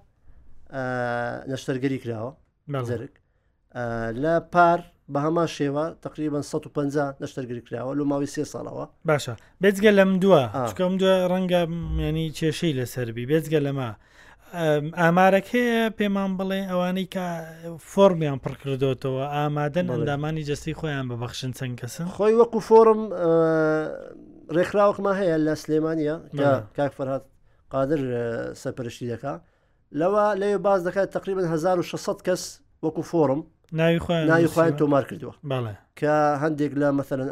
نەشتەرگەری 1.52 2.00
کراوە 2.04 2.72
زرک 2.90 3.14
لە 4.24 4.34
پار 4.54 4.80
بە 5.14 5.20
هەما 5.26 5.46
شێوە 5.58 5.86
تقریبا 6.02 6.42
150 6.42 7.16
نەشتەرگری 7.22 7.62
کراوە 7.68 7.94
لە 8.00 8.04
ماوەی 8.10 8.28
سێ 8.34 8.44
ساڵەوە 8.52 8.86
باشە 9.10 9.34
بێجگە 9.62 9.92
لەم 10.00 10.12
دووە 10.22 10.42
چکەم 10.70 10.94
دووە 11.02 11.16
ڕەنگە 11.32 11.62
ینی 12.06 12.28
کێشەی 12.38 12.74
لەسەربی 12.80 13.26
بێجگە 13.32 13.60
لەمە 13.68 13.92
ئامارەکەی 15.02 15.92
پێمان 15.98 16.32
بڵێ 16.40 16.60
ئەوانەی 16.72 17.08
کە 17.16 17.26
فۆرمیان 17.92 18.38
پڕکردوتەوە 18.46 19.24
ئامادەن 19.36 19.88
ئەندامانی 19.94 20.44
جستی 20.50 20.74
خۆیان 20.80 21.06
ببەخشن 21.12 21.52
چەند 21.58 21.76
کەسن 21.82 22.06
خۆی 22.16 22.34
وەکو 22.42 22.60
فۆرم 22.68 23.02
ڕێکخراوەکمان 24.56 25.16
هەیە 25.22 25.38
لە 25.46 25.54
سلێمانە 25.64 26.16
کاک 26.78 26.92
فەرهات 26.98 27.24
قادر 27.74 28.00
سەپەرشتی 28.64 29.08
دەکات 29.14 29.42
لەوە 30.00 30.26
لێ 30.42 30.58
باز 30.66 30.82
دەکات 30.88 31.10
تقریبا 31.18 31.42
1600 31.42 32.22
کەس 32.26 32.44
وەکو 32.84 33.02
فۆرم 33.10 33.42
ناوی 33.72 34.00
خوۆیان 34.48 34.76
تۆمار 34.78 35.04
کردووە 35.10 35.34
کە 36.00 36.14
هەندێک 36.42 36.74
لە 36.82 36.90
مثلەن 37.00 37.30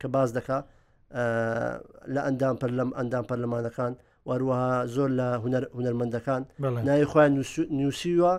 کە 0.00 0.06
باز 0.14 0.30
دکا 0.36 0.58
لە 2.14 2.20
ئەندام 2.26 2.56
پەر 2.60 2.70
لەم 2.78 2.90
ئەندام 2.98 3.24
پەرلەمانەکان 3.30 3.92
وەروەها 4.28 4.86
زۆر 4.94 5.10
لە 5.18 5.26
هوەرمەندەکان 5.74 6.42
ناوی 6.88 7.06
خۆیان 7.10 7.32
نووسیوە 7.80 8.34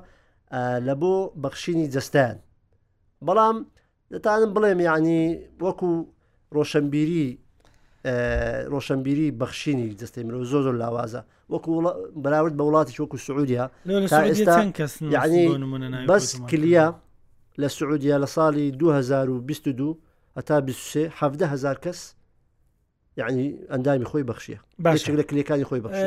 لە 0.88 0.94
بۆ 1.02 1.16
بەخشینی 1.44 1.88
جستیان 1.96 2.38
بەڵام 3.26 3.58
دەتانم 4.14 4.52
بڵێم 4.56 4.80
یعنی 4.90 5.22
وەکو 5.64 5.90
ڕۆشنبیری 6.56 7.41
ڕۆشنبیری 8.04 9.30
بەخشینی 9.38 9.94
دەستی 10.02 10.24
مرۆ 10.26 10.44
زۆ 10.52 10.60
زۆر 10.66 10.74
لاوازە 10.82 11.22
وەکو 11.54 11.70
بەراورد 12.24 12.54
بە 12.58 12.64
وڵاتی 12.66 12.98
وەکو 13.02 13.18
سعودیا 13.18 13.70
ئێستا 13.86 14.74
یعنی 15.16 15.46
بەس 16.10 16.28
کلیە 16.50 16.86
لە 17.62 17.68
سعودیا 17.78 18.16
لە 18.24 18.28
ساڵی 18.36 18.66
2022 18.78 19.98
هەتا 20.38 20.62
1970هزار 20.68 21.78
کەس 21.84 22.00
یعنی 23.18 23.56
ئەندامی 23.70 24.06
خۆی 24.06 24.24
بەخشیە 24.30 24.58
باشێک 24.80 25.16
لە 25.20 25.24
کلەکانی 25.30 25.66
خۆی 25.70 25.82
بەخش 25.86 26.00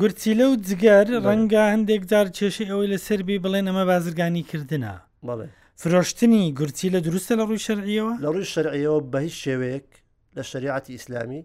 گورچی 0.00 0.34
لەو 0.34 0.56
جگەر 0.66 1.06
ڕەنگە 1.24 1.62
هەندێک 1.74 2.02
جار 2.10 2.28
کێشی 2.36 2.66
ئەوەی 2.70 2.90
لە 2.92 2.98
سربی 3.06 3.40
بڵێن 3.44 3.64
ئەمە 3.68 3.84
بازرگانی 3.92 4.42
کردنە 4.50 4.94
بڵێ 5.28 5.46
فرۆشتنی 5.82 6.52
گورچی 6.58 6.88
لە 6.94 6.98
دروستە 7.06 7.34
لە 7.40 7.44
ڕووی 7.48 7.62
شەرعیەوە 7.66 8.12
لە 8.22 8.28
ڕووی 8.34 8.50
شەرعیەوە 8.54 9.00
بە 9.12 9.18
هیچ 9.26 9.36
شێوەیەک 9.44 9.88
لە 10.36 10.42
شریعتی 10.52 10.90
ئیسلامی 10.96 11.42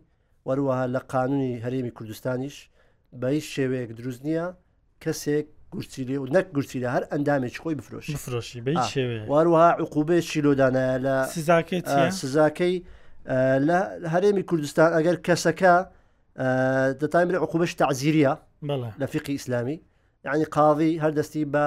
وەروەها 0.48 0.84
لە 0.96 1.00
قانونی 1.14 1.54
هەرێمی 1.66 1.92
کوردستانیش 1.98 2.58
بە 3.22 3.28
هیچ 3.36 3.48
شێوەیەک 3.56 3.92
دروست 4.00 4.22
نییە 4.28 4.46
کەسێک 5.04 5.46
گورچیلێ 5.74 6.18
و 6.22 6.26
نەک 6.36 6.48
گورچی 6.56 6.80
لە 6.84 6.90
هەر 6.96 7.04
ئەندامێک 7.12 7.56
خۆی 7.64 7.76
بفرۆشی 7.80 8.18
فرۆشی 8.24 8.62
وەروەها 9.32 9.70
عقوبێ 9.84 10.18
شیلۆدانە 10.30 10.86
لە 11.06 11.16
سزاکەی 12.20 12.76
لە 13.68 13.80
هەرێمی 14.14 14.44
کوردستان 14.50 14.90
ئەگەر 14.98 15.18
کەسەکە 15.28 15.74
دەتایمرێ 17.02 17.38
عقوبش 17.46 17.72
تعزیریە 17.82 18.34
لە 19.02 19.06
فقی 19.14 19.36
ئیسلامی 19.38 19.78
یعنی 20.26 20.46
قاضی 20.56 20.94
هەردەستی 21.04 21.44
بە 21.54 21.66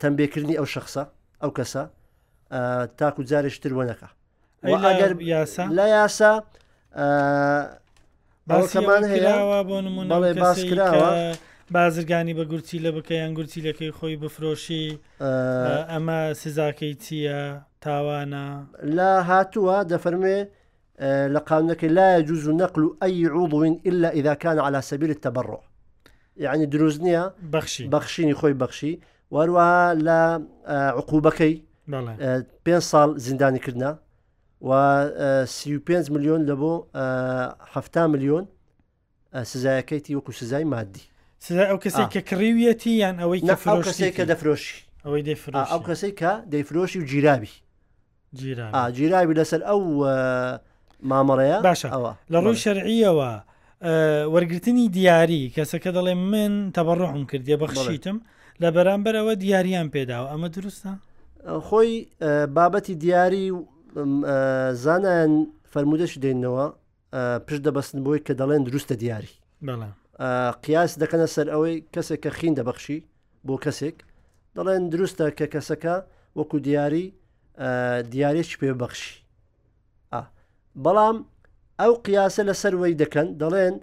تەمبێکردنی 0.00 0.58
ئەو 0.60 0.66
شخصە 0.74 1.02
ئەو 1.42 1.50
کەسە 1.58 1.82
تاکو 2.98 3.20
جارێشتر 3.30 3.72
وەنەکە 3.78 4.08
ئەگەر 4.72 5.12
یاسا 5.22 5.62
لە 5.78 5.86
یاسا 5.96 6.32
بامان 8.46 9.02
هەیەوە 9.12 9.58
بۆ 9.68 9.76
نمونڵێ 9.86 10.30
باس 10.42 10.58
کراوە. 10.70 11.10
بازرگانی 11.70 12.34
بە 12.38 12.44
گورتی 12.50 12.78
لە 12.84 12.90
بکە 12.96 13.10
یان 13.22 13.32
گورتیلەکەی 13.36 13.90
خۆی 13.98 14.16
بفرۆشی 14.22 14.86
ئەمە 15.92 16.20
سزاکەی 16.40 16.94
چییە 17.06 17.40
تاوانە 17.84 18.44
لا 18.96 19.12
هاتووە 19.28 19.76
دەفەرمێ 19.92 20.38
لە 21.34 21.40
قانونەکەی 21.48 21.90
لا 21.98 22.06
يجوز 22.18 22.48
نقل 22.48 22.82
أي 23.06 23.26
عضو 23.34 23.62
إلا 23.88 24.08
إذا 24.18 24.34
كان 24.34 24.58
على 24.66 24.80
سبيل 24.82 25.10
التبرع 25.16 25.60
يعني 26.36 26.66
دروست 26.66 27.00
نییە 27.06 27.24
بەخشی 27.54 27.84
بەخشینی 27.94 28.34
خۆی 28.40 28.54
بەخشی 28.62 28.92
وەروە 29.34 29.70
لە 30.06 30.18
عقوبەکەی 30.84 31.54
پێ 32.64 32.76
ساڵ 32.90 33.10
زیندانیکردە 33.26 33.90
سی5 34.60 36.10
میلیۆن 36.10 36.46
لە 36.46 36.56
بۆ 36.56 36.86
ه 37.96 38.06
میلیۆن 38.06 38.44
سزایەکەیتی 39.34 40.14
وەکو 40.18 40.32
سزای 40.32 40.64
مادی 40.64 41.00
سزای 41.38 41.66
ئەو 41.72 41.80
کەسێک 41.82 42.08
کە 42.14 42.20
کڕیویەتی 42.28 42.90
یان 43.02 43.16
ئەوەی 43.22 43.40
کەسێک 43.42 44.14
کە 44.18 44.24
دەفرۆشی 44.30 44.78
ئەوەی 45.04 45.22
ئەو 45.72 45.82
کەسێک 45.88 46.14
کە 46.18 46.44
دەیفرۆشی 46.52 46.96
و 47.00 47.04
جیرابی 47.04 47.50
جیرابی 48.96 49.34
لەسەر 49.38 49.60
ئەو 49.68 49.82
مامەڕەیە 51.10 51.58
باشە 51.68 51.88
ئەوە 51.94 52.12
لە 52.32 52.38
ڕووی 52.44 52.56
شەرعیەوە 52.64 53.30
وەرگرتنی 54.34 54.88
دیاری 54.96 55.52
کەسەکە 55.56 55.90
دەڵێ 55.96 56.14
من 56.32 56.70
تەبڕڕحم 56.76 57.24
کردیە 57.30 57.56
بەخشیتم 57.56 58.16
لە 58.62 58.68
بەرامبەرەوە 58.76 59.32
دیاریان 59.42 59.88
پێداوە 59.94 60.26
ئەمە 60.32 60.48
دروستە 60.54 60.92
خۆی 61.68 61.90
بابەتی 62.56 62.94
دیاری 62.94 63.50
و 63.50 63.64
زانایان 64.84 65.32
فرمودەش 65.74 66.12
دێنەوە 66.24 66.66
پشت 67.46 67.62
دەبەستن 67.66 67.98
بۆی 68.06 68.20
کە 68.26 68.32
دەڵێن 68.40 68.62
دروستە 68.68 68.94
دیاری 69.02 69.32
قیاس 70.64 70.92
دەکەنە 71.02 71.26
سەر 71.34 71.46
ئەوەی 71.54 71.76
کەسێک 71.94 72.20
کە 72.24 72.30
خین 72.38 72.54
دەبەخشی 72.58 72.98
بۆ 73.46 73.54
کەسێک 73.64 73.96
دەڵێن 74.56 74.82
دروستە 74.94 75.26
کە 75.38 75.46
کەسەکە 75.54 75.94
وەکو 76.38 76.56
دیاری 76.66 77.04
دیارێکی 78.12 78.56
پێبەخشی 78.60 79.14
بەڵام 80.84 81.16
ئەو 81.80 81.92
قیاسە 82.06 82.42
لە 82.48 82.54
سەروەی 82.62 82.94
دەکەن 83.02 83.28
دەڵێن 83.42 83.74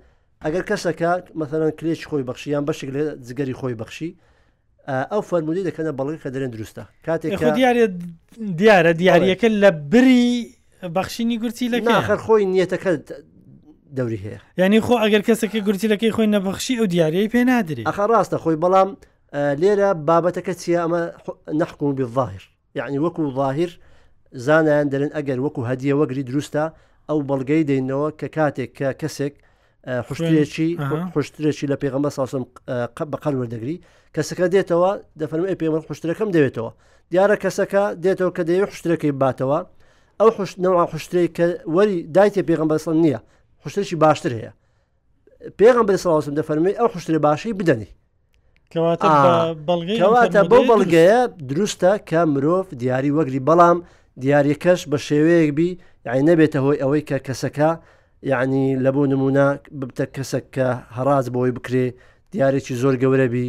ئەگەر 0.43 0.63
کەسەکە 0.69 1.11
مەثلەن 1.39 1.71
کرێکی 1.79 2.07
خۆی 2.11 2.23
بەخشیان 2.29 2.63
بەشێک 2.67 2.89
لە 2.95 3.01
جگەری 3.27 3.55
خۆی 3.61 3.75
بەخشی 3.81 4.11
ئەو 4.89 5.21
فەرمودی 5.21 5.63
دەکەنە 5.69 5.91
بەڵی 5.99 6.17
کە 6.23 6.29
دەرێن 6.33 6.51
دروستە 6.55 6.81
کاتێک 7.07 7.31
دیارە 7.43 7.87
دیارە 8.59 8.91
دیارەکە 9.01 9.47
لە 9.63 9.69
بری 9.91 10.27
بەخشینی 10.97 11.37
گورتی 11.41 11.67
لە 11.73 11.77
ناخر 11.87 12.17
خۆی 12.25 12.43
نیەتەکە 12.53 12.91
دەوری 13.97 14.19
هەیە 14.25 14.39
یعنی 14.57 14.79
خۆ 14.85 14.93
ئەگەر 15.03 15.21
کەسەکە 15.27 15.59
گورتیلەکەی 15.67 16.11
خۆی 16.15 16.27
نەبەخشی 16.35 16.75
ئەو 16.79 16.87
دیارەی 16.93 17.27
پێ 17.33 17.41
نادری 17.49 17.83
ئەخ 17.89 17.97
ڕاستە 18.11 18.37
خۆی 18.43 18.55
بەڵام 18.63 18.89
لێرە 19.61 19.89
بابەتەکە 20.07 20.53
چیە 20.61 20.79
ئەمە 20.83 21.01
نەحکوم 21.59 21.89
بڤاهر 21.97 22.43
یعنی 22.79 22.97
وەکو 23.05 23.23
ظاهر 23.37 23.69
زانیان 24.45 24.87
دەرن 24.93 25.11
ئەگەر 25.17 25.39
وەکو 25.45 25.61
هەدیە 25.69 25.93
وەگری 25.99 26.23
دروستە 26.29 26.63
ئەو 27.09 27.19
بەڵگەی 27.29 27.63
دێنەوە 27.69 28.07
کە 28.19 28.27
کاتێک 28.37 28.71
کە 28.79 28.89
کەسێک 29.01 29.33
خوشتێکی 30.07 30.69
خوشتێکی 31.13 31.65
لە 31.71 31.75
پێغەمە 31.81 32.07
ساسم 32.17 32.43
بە 33.11 33.17
قەر 33.23 33.33
وەردەگری 33.39 33.77
کەسەکە 34.15 34.45
دێتەوە 34.53 34.91
دەفەرم 35.19 35.45
ئەی 35.49 35.57
پێمە 35.61 35.79
خوشتەکەم 35.87 36.29
دەوێتەوە 36.35 36.71
دیارە 37.11 37.35
کەسەکە 37.43 37.83
دێتەوە 38.03 38.31
کە 38.37 38.43
دەوێت 38.49 38.69
خوشتەکەی 38.73 39.13
باتەوە 39.21 39.59
ئەو 40.19 40.29
خوشتنەوە 40.37 40.83
خوشتەی 40.91 41.27
کە 41.37 41.45
وەری 41.75 41.97
دایتێ 42.15 42.41
پێغمبەرسڵ 42.49 42.93
نییە 43.05 43.19
خوشتێکی 43.61 43.95
باشتر 44.03 44.31
هەیە 44.39 44.51
پێغم 45.59 45.85
بە 45.89 45.93
ساسم 46.03 46.33
دەفەرمی 46.39 46.73
ئەو 46.79 46.87
خوشتێ 46.93 47.19
باشی 47.25 47.53
بدەنی 47.59 47.89
کەواتە 48.71 50.45
بەو 50.51 50.61
بەڵگەیە 50.69 51.19
دروستە 51.49 51.91
کە 52.09 52.19
مرۆڤ 52.33 52.65
دیاری 52.81 53.11
وەگری 53.17 53.41
بەڵام 53.47 53.77
دیارەکەش 54.21 54.79
بە 54.91 54.97
شێوەیەک 55.07 55.49
بی 55.57 55.69
یعنی 56.05 56.21
نەبێتە 56.29 56.57
هۆی 56.65 56.77
ئەوەی 56.81 57.03
کە 57.09 57.17
کەسەکە 57.27 57.71
یعنی 58.23 58.77
لە 58.83 58.91
بۆ 58.95 59.03
نمونە 59.13 59.45
ببتە 59.81 60.05
کەسێک 60.15 60.45
کە 60.55 60.67
هەراز 60.97 61.25
بۆی 61.35 61.51
بکرێ 61.57 61.85
دیارێکی 62.31 62.73
زۆر 62.81 62.95
گەورەبی 63.01 63.47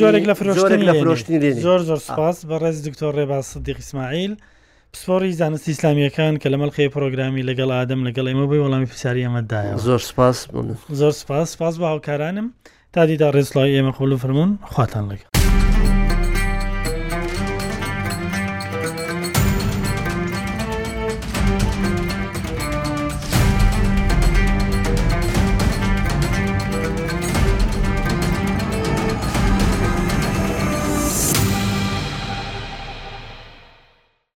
زۆرێک 0.00 0.24
لە 0.84 0.94
فرۆشتنی 1.00 1.50
زۆر 1.66 1.80
زۆر 1.88 1.98
سپاس 2.08 2.36
بە 2.48 2.56
ڕێز 2.62 2.76
دکتۆر 2.86 3.12
ڕێباس 3.18 3.48
دیقسمماعیل 3.66 4.32
پسپۆری 4.92 5.32
زانستی 5.40 5.70
ئسلامیەکان 5.76 6.34
کە 6.42 6.48
لە 6.52 6.56
مەڵخی 6.62 6.88
پرۆگرامی 6.96 7.46
لەگەڵ 7.48 7.70
ئادەم 7.76 8.00
لەگەڵ 8.08 8.26
ئمە 8.30 8.44
بۆی 8.50 8.60
وەڵامی 8.64 8.88
پرسیاری 8.90 9.22
ئەمەدایە 9.26 9.72
زۆر 9.88 10.00
سپاس 10.10 10.36
زۆر 11.00 11.12
سپاس 11.22 11.46
سپاس 11.54 11.74
بە 11.80 11.86
هاوکارانم 11.92 12.46
تا 12.92 13.00
دیدا 13.06 13.28
ڕێزڵی 13.36 13.70
ئێمە 13.76 13.92
خۆلو 13.96 14.16
فرمونون 14.22 14.58
خواتان 14.72 15.04
لەگە 15.12 15.43